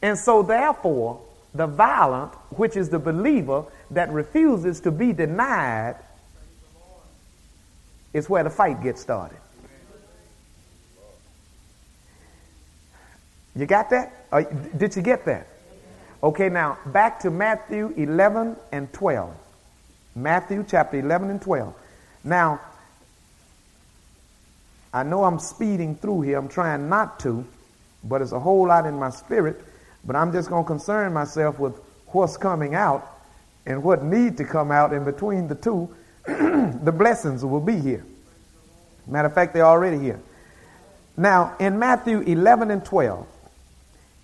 And 0.02 0.18
so 0.18 0.42
therefore, 0.42 1.20
the 1.54 1.66
violent, 1.66 2.34
which 2.50 2.76
is 2.76 2.88
the 2.88 2.98
believer 2.98 3.64
that 3.90 4.10
refuses 4.10 4.80
to 4.80 4.90
be 4.90 5.12
denied, 5.12 5.96
is 8.12 8.28
where 8.28 8.44
the 8.44 8.50
fight 8.50 8.82
gets 8.82 9.00
started. 9.00 9.38
You 13.56 13.66
got 13.66 13.90
that? 13.90 14.12
Or 14.30 14.42
did 14.42 14.94
you 14.94 15.02
get 15.02 15.24
that? 15.24 15.48
Okay, 16.22 16.48
now 16.48 16.78
back 16.86 17.20
to 17.20 17.30
Matthew 17.30 17.94
11 17.96 18.56
and 18.72 18.92
12. 18.92 19.32
Matthew 20.16 20.64
chapter 20.68 20.98
11 20.98 21.30
and 21.30 21.40
12. 21.40 21.72
Now, 22.24 22.60
I 24.92 25.04
know 25.04 25.22
I'm 25.22 25.38
speeding 25.38 25.94
through 25.94 26.22
here. 26.22 26.38
I'm 26.38 26.48
trying 26.48 26.88
not 26.88 27.20
to, 27.20 27.46
but 28.02 28.20
it's 28.20 28.32
a 28.32 28.40
whole 28.40 28.66
lot 28.66 28.86
in 28.86 28.98
my 28.98 29.10
spirit. 29.10 29.60
But 30.04 30.16
I'm 30.16 30.32
just 30.32 30.48
going 30.48 30.64
to 30.64 30.66
concern 30.66 31.12
myself 31.12 31.60
with 31.60 31.78
what's 32.08 32.36
coming 32.36 32.74
out 32.74 33.06
and 33.64 33.82
what 33.82 34.02
need 34.02 34.38
to 34.38 34.44
come 34.44 34.72
out 34.72 34.92
in 34.92 35.04
between 35.04 35.46
the 35.46 35.54
two. 35.54 35.94
the 36.26 36.94
blessings 36.96 37.44
will 37.44 37.60
be 37.60 37.78
here. 37.78 38.04
Matter 39.06 39.28
of 39.28 39.34
fact, 39.34 39.54
they're 39.54 39.64
already 39.64 39.98
here. 39.98 40.20
Now, 41.16 41.54
in 41.60 41.78
Matthew 41.78 42.20
11 42.20 42.70
and 42.70 42.84
12, 42.84 43.26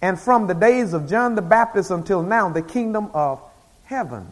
and 0.04 0.20
from 0.20 0.46
the 0.46 0.52
days 0.52 0.92
of 0.92 1.08
John 1.08 1.34
the 1.34 1.40
Baptist 1.40 1.90
until 1.90 2.22
now, 2.22 2.50
the 2.50 2.60
kingdom 2.60 3.10
of 3.14 3.40
heaven. 3.84 4.26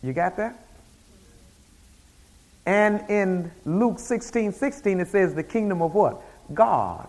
You 0.00 0.12
got 0.12 0.36
that? 0.36 0.64
And 2.64 3.04
in 3.10 3.50
Luke 3.64 3.98
16 3.98 4.52
16, 4.52 5.00
it 5.00 5.08
says 5.08 5.34
the 5.34 5.42
kingdom 5.42 5.82
of 5.82 5.92
what? 5.92 6.22
God. 6.54 7.08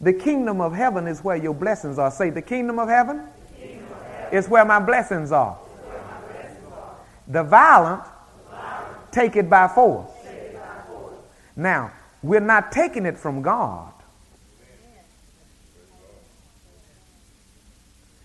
The 0.00 0.12
kingdom 0.12 0.60
of 0.60 0.72
heaven 0.72 1.08
is 1.08 1.24
where 1.24 1.34
your 1.34 1.54
blessings 1.54 1.98
are. 1.98 2.12
Say, 2.12 2.30
the 2.30 2.40
kingdom 2.40 2.78
of 2.78 2.88
heaven, 2.88 3.24
kingdom 3.58 3.88
of 3.90 4.06
heaven. 4.06 4.38
is 4.38 4.48
where 4.48 4.64
my 4.64 4.78
blessings 4.78 5.32
are. 5.32 5.58
My 5.58 6.20
blessings 6.20 6.64
are. 6.72 6.96
The, 7.26 7.42
violent 7.42 8.04
the 8.04 8.50
violent 8.52 9.10
take 9.10 9.34
it 9.34 9.50
force. 9.50 10.08
It 10.22 10.54
by 10.54 10.82
force. 10.86 11.14
Now, 11.56 11.90
we're 12.22 12.40
not 12.40 12.72
taking 12.72 13.06
it 13.06 13.18
from 13.18 13.42
God. 13.42 13.92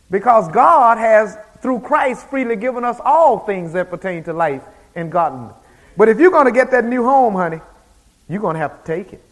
Because 0.09 0.47
God 0.49 0.97
has, 0.97 1.37
through 1.61 1.79
Christ, 1.79 2.27
freely 2.27 2.55
given 2.55 2.83
us 2.83 2.99
all 3.03 3.39
things 3.39 3.73
that 3.73 3.89
pertain 3.89 4.23
to 4.25 4.33
life 4.33 4.63
and 4.95 5.11
godliness. 5.11 5.55
But 5.97 6.09
if 6.09 6.19
you're 6.19 6.31
going 6.31 6.45
to 6.45 6.51
get 6.51 6.71
that 6.71 6.85
new 6.85 7.03
home, 7.03 7.33
honey, 7.33 7.61
you're 8.29 8.41
going 8.41 8.55
to 8.55 8.59
have 8.59 8.83
to 8.83 8.87
take 8.87 9.13
it. 9.13 9.23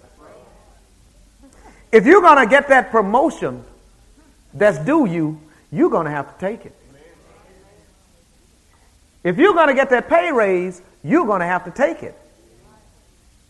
If 1.91 2.05
you're 2.05 2.21
going 2.21 2.43
to 2.43 2.49
get 2.49 2.69
that 2.69 2.89
promotion 2.89 3.63
that's 4.53 4.79
due 4.79 5.05
you, 5.05 5.41
you're 5.71 5.89
going 5.89 6.05
to 6.05 6.11
have 6.11 6.37
to 6.37 6.45
take 6.45 6.65
it. 6.65 6.75
If 9.23 9.37
you're 9.37 9.53
going 9.53 9.67
to 9.67 9.73
get 9.73 9.89
that 9.91 10.09
pay 10.09 10.31
raise, 10.31 10.81
you're 11.03 11.25
going 11.25 11.41
to 11.41 11.45
have 11.45 11.65
to 11.65 11.71
take 11.71 12.01
it. 12.03 12.17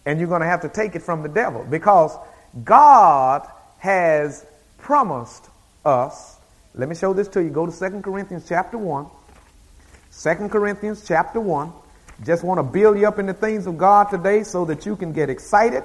And 0.06 0.20
you're 0.20 0.30
going 0.30 0.42
to 0.42 0.48
have 0.48 0.62
to 0.62 0.70
take 0.70 0.96
it 0.96 1.02
from 1.02 1.24
the 1.24 1.30
devil 1.30 1.66
because 1.70 2.16
God 2.64 3.48
has 3.80 4.46
promised 4.80 5.48
us. 5.86 6.38
Let 6.74 6.90
me 6.90 6.96
show 6.96 7.14
this 7.14 7.28
to 7.30 7.44
you. 7.44 7.50
Go 7.50 7.66
to 7.66 7.72
2 7.72 8.02
Corinthians 8.02 8.46
chapter 8.48 8.78
1. 8.78 9.06
2 10.22 10.50
Corinthians 10.50 11.04
chapter 11.08 11.40
1. 11.40 11.72
Just 12.24 12.44
want 12.44 12.60
to 12.60 12.64
build 12.64 13.00
you 13.00 13.08
up 13.08 13.20
in 13.20 13.26
the 13.26 13.34
things 13.34 13.66
of 13.68 13.78
God 13.78 14.06
today 14.06 14.44
so 14.44 14.66
that 14.66 14.86
you 14.86 14.96
can 14.96 15.14
get 15.14 15.30
excited 15.30 15.84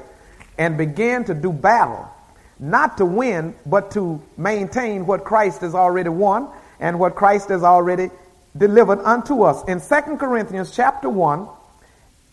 and 0.58 0.76
begin 0.76 1.24
to 1.24 1.34
do 1.34 1.52
battle. 1.52 2.10
Not 2.58 2.98
to 2.98 3.04
win, 3.04 3.54
but 3.64 3.90
to 3.92 4.22
maintain 4.36 5.06
what 5.06 5.24
Christ 5.24 5.60
has 5.60 5.74
already 5.74 6.08
won 6.08 6.48
and 6.80 6.98
what 6.98 7.14
Christ 7.14 7.48
has 7.50 7.62
already 7.62 8.10
delivered 8.56 9.00
unto 9.00 9.42
us. 9.42 9.62
In 9.68 9.80
2 9.80 10.16
Corinthians 10.16 10.74
chapter 10.74 11.08
1 11.08 11.48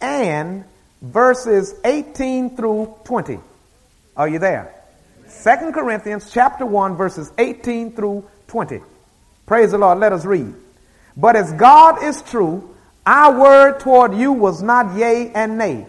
and 0.01 0.63
verses 1.03 1.75
18 1.83 2.55
through 2.55 2.95
20. 3.03 3.39
Are 4.15 4.27
you 4.27 4.39
there? 4.39 4.73
Second 5.27 5.73
Corinthians 5.73 6.31
chapter 6.31 6.65
1 6.65 6.95
verses 6.95 7.31
18 7.37 7.91
through 7.91 8.25
20. 8.47 8.81
Praise 9.45 9.71
the 9.71 9.77
Lord. 9.77 9.99
Let 9.99 10.13
us 10.13 10.25
read. 10.25 10.53
But 11.17 11.35
as 11.35 11.51
God 11.53 12.01
is 12.03 12.21
true, 12.23 12.75
our 13.05 13.37
word 13.37 13.79
toward 13.81 14.15
you 14.15 14.31
was 14.31 14.63
not 14.63 14.95
yea 14.97 15.31
and 15.35 15.57
nay. 15.57 15.85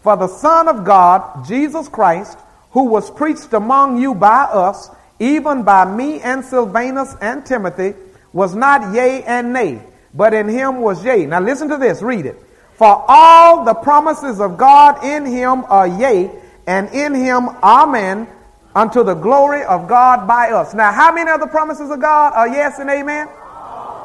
For 0.00 0.16
the 0.16 0.28
Son 0.28 0.68
of 0.68 0.84
God, 0.84 1.46
Jesus 1.46 1.88
Christ, 1.88 2.38
who 2.72 2.84
was 2.84 3.10
preached 3.10 3.52
among 3.54 4.00
you 4.00 4.14
by 4.14 4.44
us, 4.44 4.90
even 5.18 5.62
by 5.62 5.84
me 5.84 6.20
and 6.20 6.44
Silvanus 6.44 7.16
and 7.20 7.44
Timothy, 7.44 7.94
was 8.32 8.54
not 8.54 8.94
yea 8.94 9.22
and 9.24 9.52
nay, 9.52 9.80
but 10.12 10.34
in 10.34 10.48
him 10.48 10.80
was 10.80 11.04
yea. 11.04 11.26
Now 11.26 11.40
listen 11.40 11.68
to 11.70 11.78
this, 11.78 12.02
read 12.02 12.26
it. 12.26 12.36
For 12.78 13.04
all 13.08 13.64
the 13.64 13.74
promises 13.74 14.40
of 14.40 14.56
God 14.56 15.04
in 15.04 15.26
him 15.26 15.64
are 15.64 15.88
yea, 15.88 16.30
and 16.64 16.88
in 16.90 17.12
him 17.12 17.48
amen, 17.60 18.28
unto 18.72 19.02
the 19.02 19.14
glory 19.14 19.64
of 19.64 19.88
God 19.88 20.28
by 20.28 20.52
us. 20.52 20.74
Now, 20.74 20.92
how 20.92 21.12
many 21.12 21.28
of 21.28 21.40
the 21.40 21.48
promises 21.48 21.90
of 21.90 22.00
God 22.00 22.34
are 22.34 22.46
yes 22.46 22.78
and 22.78 22.88
amen? 22.88 23.26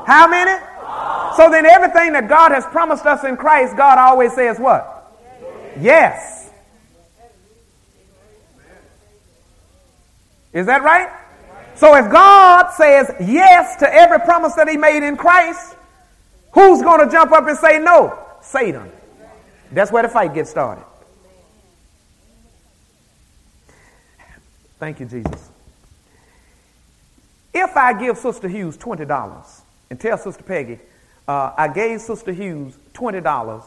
How 0.08 0.28
many? 0.28 0.60
So 1.38 1.52
then 1.52 1.68
everything 1.68 2.14
that 2.14 2.28
God 2.28 2.52
has 2.52 2.66
promised 2.66 3.06
us 3.06 3.24
in 3.24 3.38
Christ, 3.38 3.78
God 3.78 4.00
always 4.00 4.34
says 4.34 4.58
what? 4.58 5.14
Yes. 5.80 6.50
Is 10.52 10.66
that 10.66 10.82
right? 10.82 11.10
So 11.76 11.96
if 11.96 12.12
God 12.12 12.72
says 12.72 13.12
yes 13.20 13.76
to 13.78 13.94
every 13.94 14.20
promise 14.20 14.56
that 14.56 14.68
he 14.68 14.78
made 14.78 15.08
in 15.08 15.16
Christ, 15.16 15.76
who's 16.54 16.82
going 16.82 17.06
to 17.06 17.12
jump 17.12 17.32
up 17.32 17.48
and 17.48 17.58
say 17.60 17.78
no? 17.78 18.20
Satan. 18.44 18.92
That's 19.72 19.92
where 19.92 20.04
the 20.04 20.10
fight 20.10 20.34
gets 20.34 20.50
started. 20.50 20.84
Thank 24.80 25.00
you, 25.00 25.06
Jesus. 25.06 25.50
If 27.54 27.78
I 27.78 27.94
give 27.94 28.18
Sister 28.18 28.48
Hughes 28.48 28.78
$20 28.78 29.62
and 29.90 30.00
tell 30.00 30.18
Sister 30.18 30.44
Peggy, 30.44 30.80
uh, 31.28 31.54
I 31.58 31.68
gave 31.70 32.02
Sister 32.02 32.32
Hughes 32.32 32.76
$20 32.94 33.64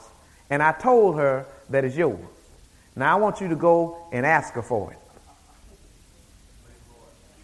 and 0.51 0.63
I 0.63 0.73
told 0.73 1.17
her 1.17 1.47
that 1.71 1.85
it's 1.85 1.97
yours. 1.97 2.19
Now 2.95 3.17
I 3.17 3.21
want 3.21 3.41
you 3.41 3.49
to 3.49 3.57
go 3.57 4.09
and 4.13 4.27
ask 4.27 4.55
her 4.55 4.63
for 4.63 4.93
it. 4.93 4.99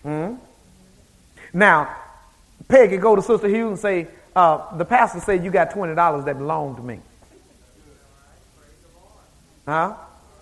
Hmm? 0.03 0.35
Now, 1.53 1.97
Peggy 2.69 2.97
go 2.97 3.17
to 3.17 3.23
Sister 3.23 3.49
Hughes 3.49 3.71
and 3.71 3.79
say, 3.79 4.09
uh, 4.35 4.77
the 4.77 4.85
pastor 4.85 5.21
said 5.21 5.45
you 5.45 5.51
got 5.51 5.71
$20 5.71 6.25
that 6.25 6.39
belonged 6.39 6.77
to 6.77 6.83
me. 6.83 7.01
Huh? 9.67 9.95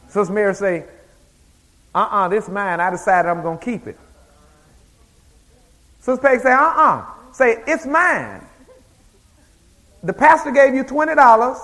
Sister 0.09 0.33
Mary 0.33 0.55
say, 0.55 0.85
uh-uh, 1.95 2.29
this 2.29 2.49
mine, 2.49 2.81
I 2.81 2.91
decided 2.91 3.29
I'm 3.29 3.43
going 3.43 3.59
to 3.59 3.65
keep 3.65 3.87
it. 3.87 3.99
Sister 6.01 6.21
Peg 6.21 6.41
say, 6.41 6.53
uh-uh. 6.53 7.05
Say, 7.33 7.63
it's 7.67 7.87
mine. 7.87 8.43
The 10.03 10.13
pastor 10.13 10.51
gave 10.51 10.75
you 10.75 10.85
$20 10.85 11.61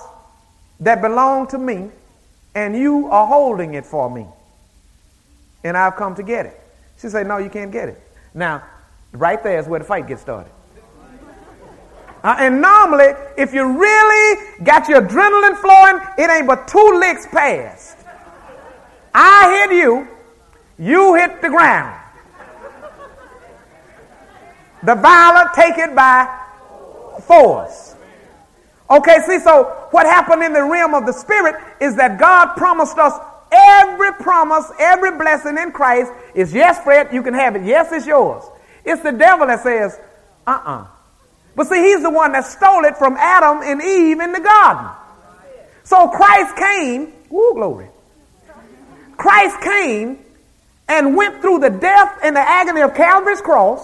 that 0.81 1.01
belonged 1.01 1.49
to 1.49 1.57
me, 1.57 1.89
and 2.53 2.75
you 2.75 3.07
are 3.07 3.25
holding 3.25 3.73
it 3.73 3.85
for 3.85 4.09
me. 4.09 4.25
And 5.63 5.75
I've 5.75 5.95
come 5.95 6.15
to 6.15 6.23
get 6.23 6.45
it. 6.45 6.61
She 6.99 7.09
said, 7.09 7.27
no, 7.27 7.37
you 7.37 7.49
can't 7.49 7.71
get 7.71 7.89
it. 7.89 8.01
Now, 8.33 8.63
right 9.11 9.41
there 9.41 9.59
is 9.59 9.67
where 9.67 9.79
the 9.79 9.85
fight 9.85 10.07
gets 10.07 10.21
started. 10.21 10.51
Uh, 12.27 12.35
and 12.39 12.61
normally, 12.61 13.05
if 13.37 13.53
you 13.53 13.79
really 13.79 14.43
got 14.61 14.89
your 14.89 15.01
adrenaline 15.01 15.55
flowing, 15.61 15.97
it 16.17 16.29
ain't 16.29 16.45
but 16.45 16.67
two 16.67 16.99
licks 16.99 17.25
past. 17.27 17.95
I 19.13 19.65
hit 19.69 19.77
you, 19.77 20.05
you 20.77 21.15
hit 21.15 21.41
the 21.41 21.47
ground. 21.47 21.97
The 24.83 24.95
violent 24.95 25.53
take 25.53 25.77
it 25.77 25.95
by 25.95 26.27
force. 27.21 27.95
Okay, 28.89 29.19
see, 29.25 29.39
so 29.39 29.87
what 29.91 30.05
happened 30.05 30.43
in 30.43 30.51
the 30.51 30.63
realm 30.63 30.95
of 30.95 31.05
the 31.05 31.13
spirit 31.13 31.55
is 31.79 31.95
that 31.95 32.19
God 32.19 32.55
promised 32.57 32.97
us 32.97 33.13
every 33.53 34.11
promise, 34.15 34.69
every 34.81 35.11
blessing 35.17 35.57
in 35.57 35.71
Christ 35.71 36.11
is 36.35 36.53
yes, 36.53 36.83
Fred, 36.83 37.07
you 37.13 37.23
can 37.23 37.33
have 37.33 37.55
it. 37.55 37.63
Yes, 37.63 37.93
it's 37.93 38.05
yours. 38.05 38.43
It's 38.83 39.01
the 39.01 39.13
devil 39.13 39.47
that 39.47 39.63
says, 39.63 39.97
uh 40.45 40.51
uh-uh. 40.51 40.81
uh 40.81 40.87
But 41.57 41.67
see, 41.67 41.81
he's 41.81 42.03
the 42.03 42.11
one 42.11 42.33
that 42.33 42.45
stole 42.45 42.85
it 42.85 42.97
from 42.97 43.17
Adam 43.17 43.63
and 43.63 43.81
Eve 43.81 44.19
in 44.19 44.31
the 44.31 44.39
garden. 44.39 44.91
So 45.83 46.07
Christ 46.07 46.55
came, 46.55 47.11
woo, 47.31 47.55
glory. 47.55 47.89
Christ 49.17 49.59
came 49.61 50.19
and 50.87 51.15
went 51.15 51.41
through 51.41 51.59
the 51.59 51.71
death 51.71 52.19
and 52.23 52.35
the 52.35 52.41
agony 52.41 52.81
of 52.81 52.93
Calvary's 52.93 53.41
cross, 53.41 53.83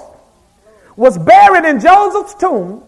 was 0.95 1.17
buried 1.17 1.65
in 1.65 1.79
Joseph's 1.79 2.35
tomb, 2.35 2.83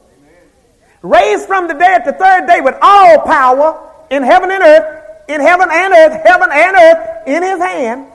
raised 1.02 1.48
from 1.48 1.68
the 1.68 1.74
dead 1.74 2.06
the 2.06 2.14
third 2.14 2.46
day 2.46 2.62
with 2.62 2.76
all 2.80 3.22
power 3.22 3.92
in 4.12 4.22
heaven 4.22 4.52
and 4.52 4.62
earth, 4.62 5.04
in 5.28 5.42
heaven 5.42 5.68
and 5.72 5.94
earth, 5.94 6.22
heaven 6.24 6.50
and 6.54 6.76
earth 6.76 7.28
in 7.28 7.42
his 7.42 7.60
hand, 7.60 8.06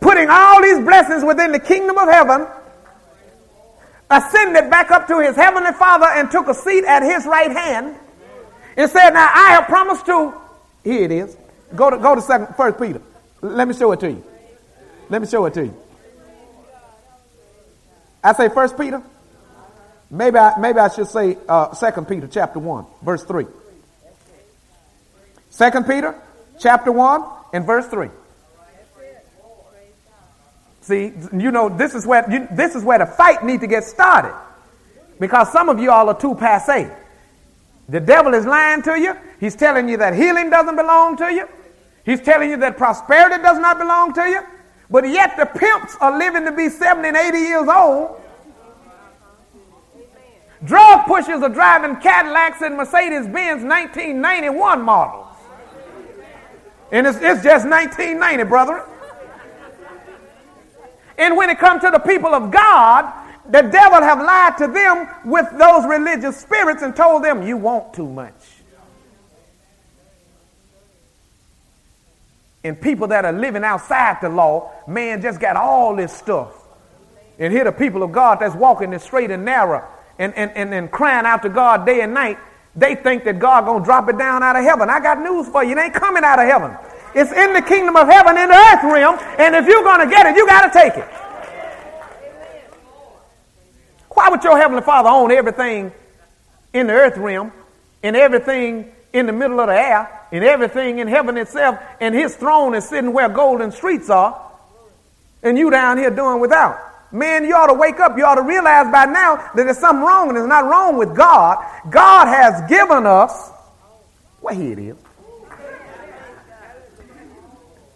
putting 0.00 0.28
all 0.28 0.60
these 0.60 0.80
blessings 0.80 1.22
within 1.22 1.52
the 1.52 1.60
kingdom 1.60 1.96
of 1.96 2.08
heaven, 2.08 2.48
ascended 4.10 4.70
back 4.70 4.90
up 4.90 5.06
to 5.08 5.20
his 5.20 5.36
heavenly 5.36 5.72
Father 5.72 6.06
and 6.06 6.30
took 6.30 6.48
a 6.48 6.54
seat 6.54 6.84
at 6.84 7.02
his 7.02 7.26
right 7.26 7.50
hand, 7.50 7.96
and 8.76 8.90
said, 8.90 9.10
Now 9.10 9.30
I 9.32 9.50
have 9.52 9.66
promised 9.66 10.06
to, 10.06 10.34
here 10.82 11.04
it 11.04 11.12
is. 11.12 11.36
Go 11.74 11.90
to 11.90 11.98
go 11.98 12.14
to 12.14 12.20
second 12.20 12.54
first 12.56 12.78
Peter. 12.78 13.00
Let 13.40 13.66
me 13.66 13.74
show 13.74 13.92
it 13.92 14.00
to 14.00 14.10
you. 14.10 14.24
Let 15.08 15.20
me 15.20 15.28
show 15.28 15.44
it 15.46 15.54
to 15.54 15.64
you. 15.64 15.76
I 18.22 18.32
say 18.32 18.48
First 18.48 18.78
Peter. 18.78 19.02
Maybe 20.10 20.38
I, 20.38 20.58
maybe 20.58 20.78
I 20.78 20.88
should 20.88 21.08
say 21.08 21.36
uh, 21.48 21.74
Second 21.74 22.08
Peter 22.08 22.26
chapter 22.26 22.58
one, 22.58 22.86
verse 23.02 23.24
three. 23.24 23.46
Second 25.50 25.86
Peter 25.86 26.14
chapter 26.58 26.90
one 26.92 27.24
and 27.52 27.66
verse 27.66 27.86
three. 27.86 28.10
See, 30.84 31.14
you 31.32 31.50
know 31.50 31.70
this 31.70 31.94
is 31.94 32.06
where 32.06 32.30
you, 32.30 32.46
this 32.52 32.74
is 32.74 32.84
where 32.84 32.98
the 32.98 33.06
fight 33.06 33.42
need 33.42 33.62
to 33.62 33.66
get 33.66 33.84
started, 33.84 34.34
because 35.18 35.50
some 35.50 35.70
of 35.70 35.78
you 35.80 35.90
all 35.90 36.10
are 36.10 36.20
too 36.20 36.34
passe. 36.34 36.90
The 37.88 38.00
devil 38.00 38.34
is 38.34 38.44
lying 38.44 38.82
to 38.82 39.00
you. 39.00 39.16
He's 39.40 39.56
telling 39.56 39.88
you 39.88 39.96
that 39.96 40.14
healing 40.14 40.50
doesn't 40.50 40.76
belong 40.76 41.16
to 41.16 41.32
you. 41.32 41.48
He's 42.04 42.20
telling 42.20 42.50
you 42.50 42.58
that 42.58 42.76
prosperity 42.76 43.42
does 43.42 43.58
not 43.58 43.78
belong 43.78 44.12
to 44.12 44.24
you. 44.28 44.42
But 44.90 45.08
yet 45.08 45.38
the 45.38 45.46
pimps 45.46 45.96
are 46.02 46.18
living 46.18 46.44
to 46.44 46.52
be 46.52 46.68
70 46.68 47.08
and 47.08 47.16
80 47.16 47.38
years 47.38 47.68
old. 47.68 48.20
Drug 50.64 51.06
pushers 51.06 51.42
are 51.42 51.48
driving 51.48 51.96
Cadillacs 51.96 52.60
and 52.60 52.76
Mercedes 52.76 53.26
Benz 53.26 53.64
1991 53.64 54.82
models. 54.82 55.28
And 56.92 57.06
it's, 57.06 57.16
it's 57.16 57.42
just 57.42 57.66
1990, 57.66 58.44
brother. 58.44 58.84
And 61.24 61.36
when 61.36 61.50
it 61.50 61.58
comes 61.58 61.82
to 61.82 61.90
the 61.90 61.98
people 61.98 62.34
of 62.34 62.50
God, 62.50 63.12
the 63.48 63.62
devil 63.62 64.00
have 64.00 64.18
lied 64.18 64.58
to 64.58 64.66
them 64.68 65.08
with 65.24 65.46
those 65.58 65.86
religious 65.86 66.36
spirits 66.36 66.82
and 66.82 66.94
told 66.94 67.24
them, 67.24 67.46
you 67.46 67.56
want 67.56 67.94
too 67.94 68.08
much. 68.08 68.34
and 72.64 72.80
people 72.80 73.08
that 73.08 73.26
are 73.26 73.32
living 73.32 73.62
outside 73.62 74.16
the 74.22 74.28
law, 74.28 74.72
man, 74.88 75.20
just 75.20 75.38
got 75.38 75.54
all 75.54 75.94
this 75.94 76.12
stuff. 76.12 76.50
And 77.38 77.52
here 77.52 77.64
the 77.64 77.72
people 77.72 78.02
of 78.02 78.10
God 78.10 78.40
that's 78.40 78.54
walking 78.54 78.90
the 78.90 78.98
straight 78.98 79.30
and 79.30 79.44
narrow 79.44 79.86
and, 80.18 80.32
and, 80.34 80.50
and, 80.52 80.72
and 80.72 80.90
crying 80.90 81.26
out 81.26 81.42
to 81.42 81.50
God 81.50 81.84
day 81.84 82.00
and 82.00 82.14
night, 82.14 82.38
they 82.74 82.94
think 82.94 83.24
that 83.24 83.38
God 83.38 83.66
gonna 83.66 83.84
drop 83.84 84.08
it 84.08 84.16
down 84.16 84.42
out 84.42 84.56
of 84.56 84.64
heaven. 84.64 84.88
I 84.88 84.98
got 84.98 85.20
news 85.20 85.46
for 85.48 85.62
you. 85.62 85.72
It 85.72 85.78
ain't 85.78 85.94
coming 85.94 86.24
out 86.24 86.38
of 86.38 86.46
heaven. 86.46 86.76
It's 87.14 87.32
in 87.32 87.52
the 87.52 87.62
kingdom 87.62 87.96
of 87.96 88.08
heaven 88.08 88.36
in 88.36 88.48
the 88.48 88.54
earth 88.54 88.84
realm, 88.84 89.18
and 89.38 89.54
if 89.54 89.66
you're 89.66 89.84
gonna 89.84 90.08
get 90.08 90.26
it, 90.26 90.36
you 90.36 90.46
gotta 90.46 90.70
take 90.70 90.96
it. 90.96 91.08
Why 94.10 94.28
would 94.30 94.42
your 94.42 94.56
heavenly 94.58 94.82
father 94.82 95.08
own 95.08 95.30
everything 95.32 95.92
in 96.72 96.86
the 96.86 96.92
earth 96.92 97.16
realm 97.16 97.52
and 98.02 98.16
everything 98.16 98.92
in 99.12 99.26
the 99.26 99.32
middle 99.32 99.60
of 99.60 99.68
the 99.68 99.74
air 99.74 100.26
and 100.32 100.42
everything 100.42 100.98
in 100.98 101.06
heaven 101.06 101.36
itself, 101.36 101.78
and 102.00 102.14
his 102.14 102.34
throne 102.34 102.74
is 102.74 102.88
sitting 102.88 103.12
where 103.12 103.28
golden 103.28 103.70
streets 103.70 104.10
are, 104.10 104.40
and 105.42 105.56
you 105.56 105.70
down 105.70 105.98
here 105.98 106.10
doing 106.10 106.40
without. 106.40 106.78
Man, 107.12 107.44
you 107.44 107.54
ought 107.54 107.68
to 107.68 107.74
wake 107.74 108.00
up. 108.00 108.18
You 108.18 108.24
ought 108.24 108.34
to 108.34 108.42
realize 108.42 108.90
by 108.90 109.04
now 109.04 109.36
that 109.36 109.54
there's 109.54 109.78
something 109.78 110.04
wrong, 110.04 110.30
and 110.30 110.38
it's 110.38 110.48
not 110.48 110.64
wrong 110.64 110.96
with 110.96 111.14
God. 111.14 111.64
God 111.88 112.26
has 112.26 112.68
given 112.68 113.06
us, 113.06 113.50
well, 114.40 114.54
here 114.54 114.72
it 114.72 114.78
is. 114.80 114.96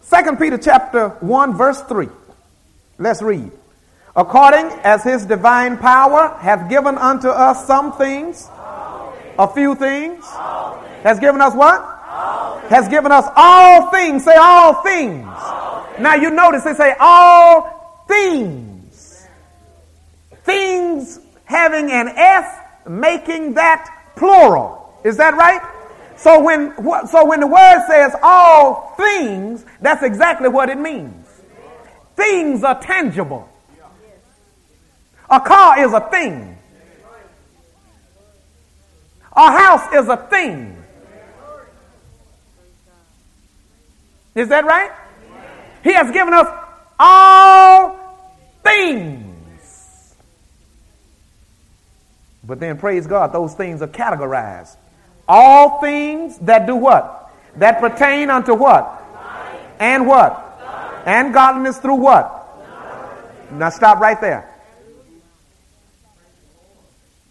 Second 0.09 0.39
Peter 0.39 0.57
chapter 0.57 1.11
1, 1.21 1.59
verse 1.59 1.83
3. 1.83 2.09
Let's 2.97 3.21
read. 3.21 3.51
According 4.17 4.65
as 4.83 5.05
his 5.05 5.27
divine 5.27 5.77
power 5.77 6.35
hath 6.41 6.71
given 6.71 6.97
unto 6.97 7.29
us 7.29 7.67
some 7.67 7.93
things, 7.93 8.49
a 9.39 9.47
few 9.53 9.75
things, 9.75 10.25
has 11.03 11.21
given 11.21 11.43
us 11.43 11.55
what? 11.55 11.83
has 12.71 12.89
given 12.89 13.13
us 13.13 13.27
all 13.37 13.91
things. 13.91 14.25
Say 14.25 14.35
all 14.35 14.83
things. 14.83 15.27
all 15.27 15.83
things. 15.85 16.01
Now 16.01 16.15
you 16.15 16.31
notice 16.31 16.65
they 16.65 16.73
say 16.73 16.95
all 16.99 18.05
things. 18.09 19.27
Things 20.45 21.21
having 21.45 21.91
an 21.93 22.09
S 22.09 22.61
making 22.89 23.55
that 23.55 24.15
plural. 24.17 24.99
Is 25.05 25.19
that 25.19 25.35
right? 25.35 25.61
So 26.19 26.43
when 26.43 26.75
so 27.07 27.25
when 27.27 27.39
the 27.39 27.47
word 27.47 27.85
says 27.87 28.13
all 28.23 28.95
things, 28.97 29.65
that's 29.81 30.03
exactly 30.03 30.49
what 30.49 30.69
it 30.69 30.77
means. 30.77 31.27
Things 32.17 32.65
are 32.65 32.81
tangible. 32.81 33.49
A 35.31 35.39
car 35.41 35.79
is 35.79 35.93
a 35.93 36.01
thing. 36.01 36.59
A 39.33 39.53
house 39.53 39.93
is 39.95 40.09
a 40.09 40.17
thing. 40.17 40.75
Is 44.35 44.49
that 44.49 44.65
right? 44.65 44.91
He 45.85 45.93
has 45.93 46.11
given 46.11 46.35
us 46.35 46.49
all 46.99 47.97
things. 48.65 50.15
But 52.43 52.59
then, 52.59 52.79
praise 52.79 53.07
God, 53.07 53.33
those 53.33 53.55
things 53.55 53.83
are 53.83 53.89
categorized. 53.89 54.77
All 55.29 55.81
things 55.81 56.39
that 56.39 56.67
do 56.67 56.75
what? 56.75 57.31
That 57.57 57.81
pertain 57.81 58.31
unto 58.31 58.55
what? 58.55 59.05
And 59.79 60.07
what? 60.07 60.45
And 61.05 61.35
godliness 61.35 61.79
through 61.79 61.97
what? 61.97 62.35
Now 63.51 63.71
stop 63.71 64.01
right 64.01 64.21
there. 64.21 64.55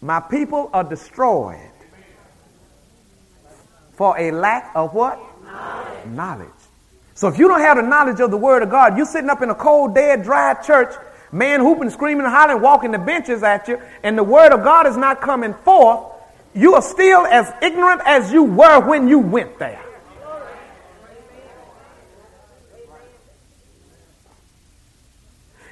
My 0.00 0.20
people 0.20 0.70
are 0.72 0.84
destroyed 0.84 1.58
for 3.94 4.16
a 4.16 4.30
lack 4.30 4.70
of 4.76 4.94
what? 4.94 5.18
Knowledge. 6.06 6.48
So 7.14 7.26
if 7.26 7.36
you 7.36 7.48
don't 7.48 7.60
have 7.60 7.78
the 7.78 7.82
knowledge 7.82 8.20
of 8.20 8.30
the 8.30 8.36
word 8.36 8.62
of 8.62 8.70
God, 8.70 8.96
you're 8.96 9.06
sitting 9.06 9.28
up 9.28 9.42
in 9.42 9.50
a 9.50 9.54
cold, 9.54 9.92
dead, 9.92 10.22
dry 10.22 10.54
church, 10.54 10.94
man 11.32 11.58
hooping, 11.58 11.90
screaming, 11.90 12.26
hollering, 12.26 12.62
walking 12.62 12.92
the 12.92 12.98
benches 12.98 13.42
at 13.42 13.66
you, 13.66 13.82
and 14.04 14.16
the 14.16 14.22
word 14.22 14.52
of 14.52 14.62
God 14.62 14.86
is 14.86 14.96
not 14.96 15.20
coming 15.20 15.52
forth, 15.52 16.12
you 16.54 16.74
are 16.74 16.82
still 16.82 17.26
as 17.26 17.52
ignorant 17.62 18.02
as 18.04 18.32
you 18.32 18.44
were 18.44 18.80
when 18.80 19.08
you 19.08 19.18
went 19.18 19.58
there. 19.58 19.84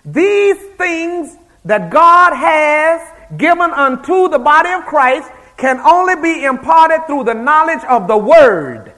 These 0.05 0.59
things 0.79 1.37
that 1.65 1.91
God 1.91 2.33
has 2.35 3.01
given 3.37 3.73
unto 3.73 4.29
the 4.29 4.39
body 4.39 4.71
of 4.71 4.85
Christ 4.87 5.29
can 5.57 5.81
only 5.81 6.15
be 6.17 6.45
imparted 6.45 7.07
through 7.07 7.25
the 7.25 7.35
knowledge 7.35 7.83
of 7.89 8.07
the 8.07 8.17
Word. 8.17 8.93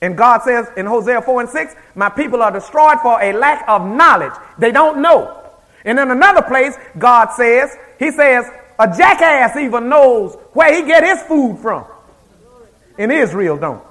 And 0.00 0.18
God 0.18 0.42
says 0.42 0.68
in 0.76 0.84
Hosea 0.84 1.22
4 1.22 1.40
and 1.40 1.50
6, 1.50 1.74
My 1.94 2.10
people 2.10 2.42
are 2.42 2.52
destroyed 2.52 3.00
for 3.00 3.20
a 3.22 3.32
lack 3.32 3.64
of 3.66 3.86
knowledge. 3.86 4.34
They 4.58 4.70
don't 4.70 5.00
know. 5.00 5.43
And 5.84 5.98
in 5.98 6.10
another 6.10 6.42
place, 6.42 6.74
God 6.98 7.30
says, 7.32 7.76
He 7.98 8.10
says, 8.10 8.46
a 8.78 8.88
jackass 8.88 9.56
even 9.56 9.88
knows 9.88 10.34
where 10.52 10.74
he 10.74 10.86
get 10.86 11.04
his 11.04 11.22
food 11.22 11.58
from. 11.58 11.84
And 12.98 13.12
Israel 13.12 13.56
don't. 13.56 13.82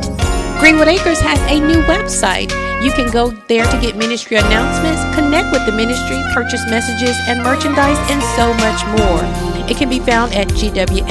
Greenwood 0.61 0.89
Acres 0.89 1.21
has 1.21 1.39
a 1.51 1.61
new 1.61 1.83
website. 1.83 2.51
You 2.83 2.91
can 2.93 3.11
go 3.11 3.31
there 3.49 3.65
to 3.65 3.79
get 3.81 3.97
ministry 3.97 4.37
announcements, 4.39 5.03
connect 5.15 5.53
with 5.53 5.67
the 5.67 5.73
ministry, 5.73 6.23
purchase 6.33 6.65
messages 6.71 7.17
and 7.29 7.43
merchandise, 7.43 7.99
and 8.11 8.23
so 8.37 8.55
much 8.65 8.83
more. 8.97 9.21
It 9.69 9.77
can 9.77 9.91
be 9.91 10.01
found 10.01 10.33
at 10.33 10.49
gwafgbc.org. 10.49 11.05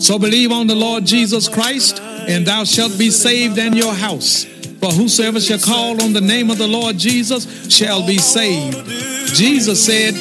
So 0.02 0.18
believe 0.18 0.52
on 0.52 0.68
the 0.68 0.76
Lord 0.76 1.06
Jesus 1.06 1.50
Christ, 1.50 2.00
and 2.00 2.46
thou 2.46 2.64
shalt 2.64 2.98
be 2.98 3.10
saved 3.10 3.60
and 3.60 3.76
your 3.76 3.94
house. 3.94 4.46
For 4.80 4.90
whosoever 4.90 5.40
shall 5.40 5.60
call 5.60 6.02
on 6.02 6.14
the 6.14 6.22
name 6.22 6.50
of 6.50 6.58
the 6.58 6.68
Lord 6.68 6.98
Jesus 6.98 7.70
shall 7.70 8.06
be 8.08 8.18
saved. 8.18 8.88
Jesus 9.36 9.86
said, 9.86 10.16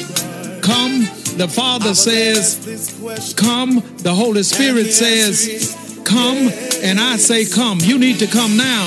Come. 0.61 1.00
The 1.41 1.47
Father 1.47 1.95
says, 1.95 3.33
Come. 3.35 3.81
The 3.97 4.13
Holy 4.13 4.43
Spirit 4.43 4.93
says, 4.93 5.75
Come. 6.05 6.37
And 6.83 6.99
I 6.99 7.15
say, 7.15 7.45
Come. 7.45 7.79
You 7.81 7.97
need 7.97 8.19
to 8.19 8.27
come 8.27 8.57
now. 8.57 8.85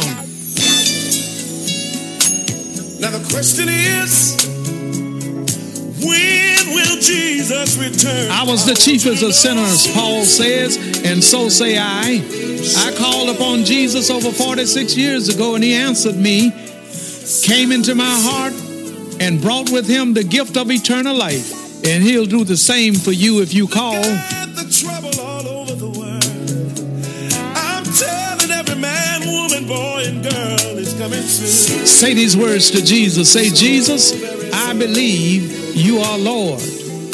now 3.01 3.11
the 3.11 3.27
question 3.29 3.67
is, 3.69 4.39
when 5.99 6.77
will 6.77 7.01
Jesus 7.01 7.77
return? 7.77 8.31
I 8.31 8.45
was 8.45 8.65
the 8.65 8.77
chiefest 8.77 9.25
of 9.25 9.35
sinners, 9.35 9.93
Paul 9.93 10.23
says, 10.23 10.77
and 11.05 11.25
so 11.25 11.49
say 11.49 11.77
I. 11.77 12.23
I 12.87 12.95
called 12.97 13.31
upon 13.31 13.65
Jesus 13.65 14.11
over 14.11 14.31
46 14.31 14.97
years 14.97 15.29
ago, 15.29 15.57
and 15.57 15.65
he 15.65 15.75
answered 15.75 16.15
me, 16.15 16.53
came 17.43 17.73
into 17.73 17.97
my 17.97 18.05
heart, 18.07 18.53
and 19.21 19.43
brought 19.43 19.73
with 19.73 19.89
him 19.89 20.15
the 20.15 20.23
gift 20.23 20.57
of 20.57 20.71
eternal 20.71 21.17
life. 21.17 21.64
And 21.87 22.03
he'll 22.03 22.25
do 22.25 22.45
the 22.45 22.57
same 22.57 22.95
for 22.95 23.13
you 23.13 23.43
if 23.43 23.53
you 23.53 23.69
call. 23.69 23.93
The 23.93 24.67
trouble 24.71 25.21
all 25.21 25.47
over 25.47 25.75
the 25.75 25.91
world. 25.91 26.25
I'm 27.55 27.85
telling 27.85 28.51
every 28.51 28.81
man, 28.81 29.21
woman, 29.27 29.67
boy, 29.67 30.05
and 30.07 30.23
girl 30.23 30.79
is 30.79 30.95
coming 30.95 31.21
soon. 31.21 31.85
Say 31.85 32.15
these 32.15 32.37
words 32.37 32.71
to 32.71 32.83
Jesus. 32.83 33.31
Say, 33.31 33.51
Jesus, 33.51 34.15
I 34.55 34.73
believe 34.73 35.77
you 35.77 35.99
are 35.99 36.17
Lord. 36.17 36.63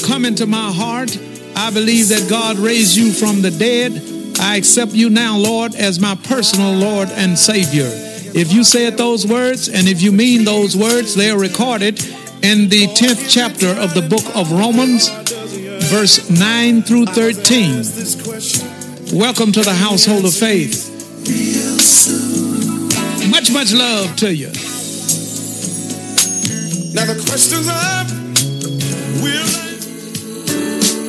Come 0.05 0.25
into 0.25 0.47
my 0.47 0.71
heart. 0.71 1.19
I 1.57 1.73
believe 1.73 2.09
that 2.11 2.29
God 2.31 2.57
raised 2.57 2.97
you 2.97 3.11
from 3.11 3.43
the 3.43 3.51
dead. 3.51 4.39
I 4.39 4.57
accept 4.57 4.93
you 4.93 5.11
now, 5.11 5.37
Lord, 5.37 5.75
as 5.75 5.99
my 5.99 6.15
personal 6.15 6.75
Lord 6.75 7.09
and 7.11 7.37
Savior. 7.37 7.91
If 8.33 8.53
you 8.53 8.63
said 8.63 8.97
those 8.97 9.27
words 9.27 9.69
and 9.69 9.89
if 9.89 10.01
you 10.01 10.13
mean 10.13 10.45
those 10.45 10.77
words, 10.77 11.17
they 11.17 11.31
are 11.31 11.39
recorded 11.39 11.99
in 12.43 12.69
the 12.71 12.87
10th 12.87 13.29
chapter 13.29 13.69
of 13.69 13.93
the 13.93 14.01
book 14.01 14.25
of 14.35 14.51
Romans, 14.51 15.09
verse 15.91 16.31
9 16.31 16.83
through 16.83 17.07
13. 17.07 17.85
Welcome 19.19 19.53
to 19.53 19.61
the 19.61 19.75
household 19.75 20.25
of 20.25 20.33
faith. 20.33 20.89
Much, 23.31 23.53
much 23.53 23.73
love 23.75 24.17
to 24.17 24.35
you. 24.35 24.47
now 26.95 27.05
the 27.05 27.23
questions 27.29 27.69
are, 27.69 28.05
will 29.23 29.71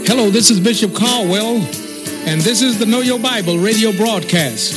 Hello, 0.05 0.29
this 0.29 0.51
is 0.51 0.59
Bishop 0.59 0.93
Caldwell, 0.93 1.57
and 2.27 2.41
this 2.41 2.61
is 2.61 2.77
the 2.77 2.85
Know 2.85 2.99
Your 2.99 3.19
Bible 3.19 3.57
radio 3.57 3.93
broadcast. 3.93 4.73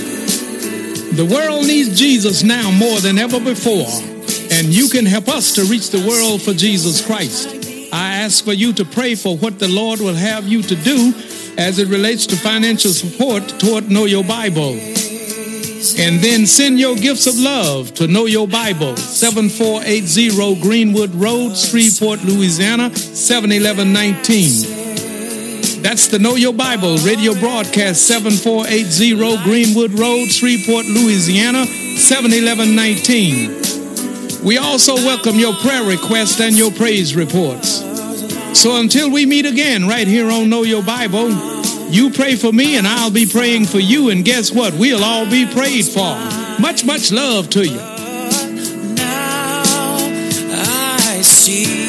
The 1.16 1.24
world 1.24 1.66
needs 1.66 1.98
Jesus 1.98 2.44
now 2.44 2.70
more 2.70 3.00
than 3.00 3.18
ever 3.18 3.40
before, 3.40 4.13
and 4.56 4.72
you 4.72 4.88
can 4.88 5.04
help 5.04 5.28
us 5.28 5.56
to 5.56 5.64
reach 5.64 5.90
the 5.90 5.98
world 6.06 6.40
for 6.40 6.52
Jesus 6.52 7.04
Christ. 7.04 7.48
I 7.92 8.22
ask 8.22 8.44
for 8.44 8.52
you 8.52 8.72
to 8.74 8.84
pray 8.84 9.16
for 9.16 9.36
what 9.36 9.58
the 9.58 9.66
Lord 9.66 9.98
will 9.98 10.14
have 10.14 10.46
you 10.46 10.62
to 10.62 10.76
do 10.76 11.12
as 11.58 11.80
it 11.80 11.88
relates 11.88 12.24
to 12.26 12.36
financial 12.36 12.92
support 12.92 13.42
toward 13.58 13.90
Know 13.90 14.04
Your 14.04 14.22
Bible. 14.22 14.78
And 15.98 16.20
then 16.20 16.46
send 16.46 16.78
your 16.78 16.94
gifts 16.94 17.26
of 17.26 17.36
love 17.36 17.94
to 17.94 18.06
Know 18.06 18.26
Your 18.26 18.46
Bible, 18.46 18.96
7480 18.96 20.60
Greenwood 20.62 21.12
Road, 21.16 21.56
Shreveport, 21.56 22.22
Louisiana, 22.22 22.94
71119. 22.94 25.82
That's 25.82 26.06
the 26.06 26.20
Know 26.20 26.36
Your 26.36 26.54
Bible 26.54 26.96
radio 26.98 27.34
broadcast, 27.34 28.06
7480 28.06 29.42
Greenwood 29.42 29.98
Road, 29.98 30.28
Shreveport, 30.28 30.86
Louisiana, 30.86 31.66
71119. 31.66 33.63
We 34.44 34.58
also 34.58 34.94
welcome 34.94 35.36
your 35.36 35.54
prayer 35.54 35.82
requests 35.82 36.38
and 36.38 36.54
your 36.54 36.70
praise 36.70 37.16
reports. 37.16 37.78
So 38.52 38.76
until 38.78 39.10
we 39.10 39.24
meet 39.24 39.46
again 39.46 39.88
right 39.88 40.06
here 40.06 40.30
on 40.30 40.50
Know 40.50 40.64
Your 40.64 40.82
Bible, 40.82 41.30
you 41.90 42.10
pray 42.10 42.36
for 42.36 42.52
me 42.52 42.76
and 42.76 42.86
I'll 42.86 43.10
be 43.10 43.24
praying 43.24 43.64
for 43.64 43.78
you. 43.78 44.10
And 44.10 44.22
guess 44.22 44.52
what? 44.52 44.74
We'll 44.74 45.02
all 45.02 45.24
be 45.24 45.46
prayed 45.46 45.86
for. 45.86 46.14
Much, 46.60 46.84
much 46.84 47.10
love 47.10 47.48
to 47.50 47.66
you. 47.66 47.78
Now 48.94 49.62
I 50.52 51.22
see 51.22 51.83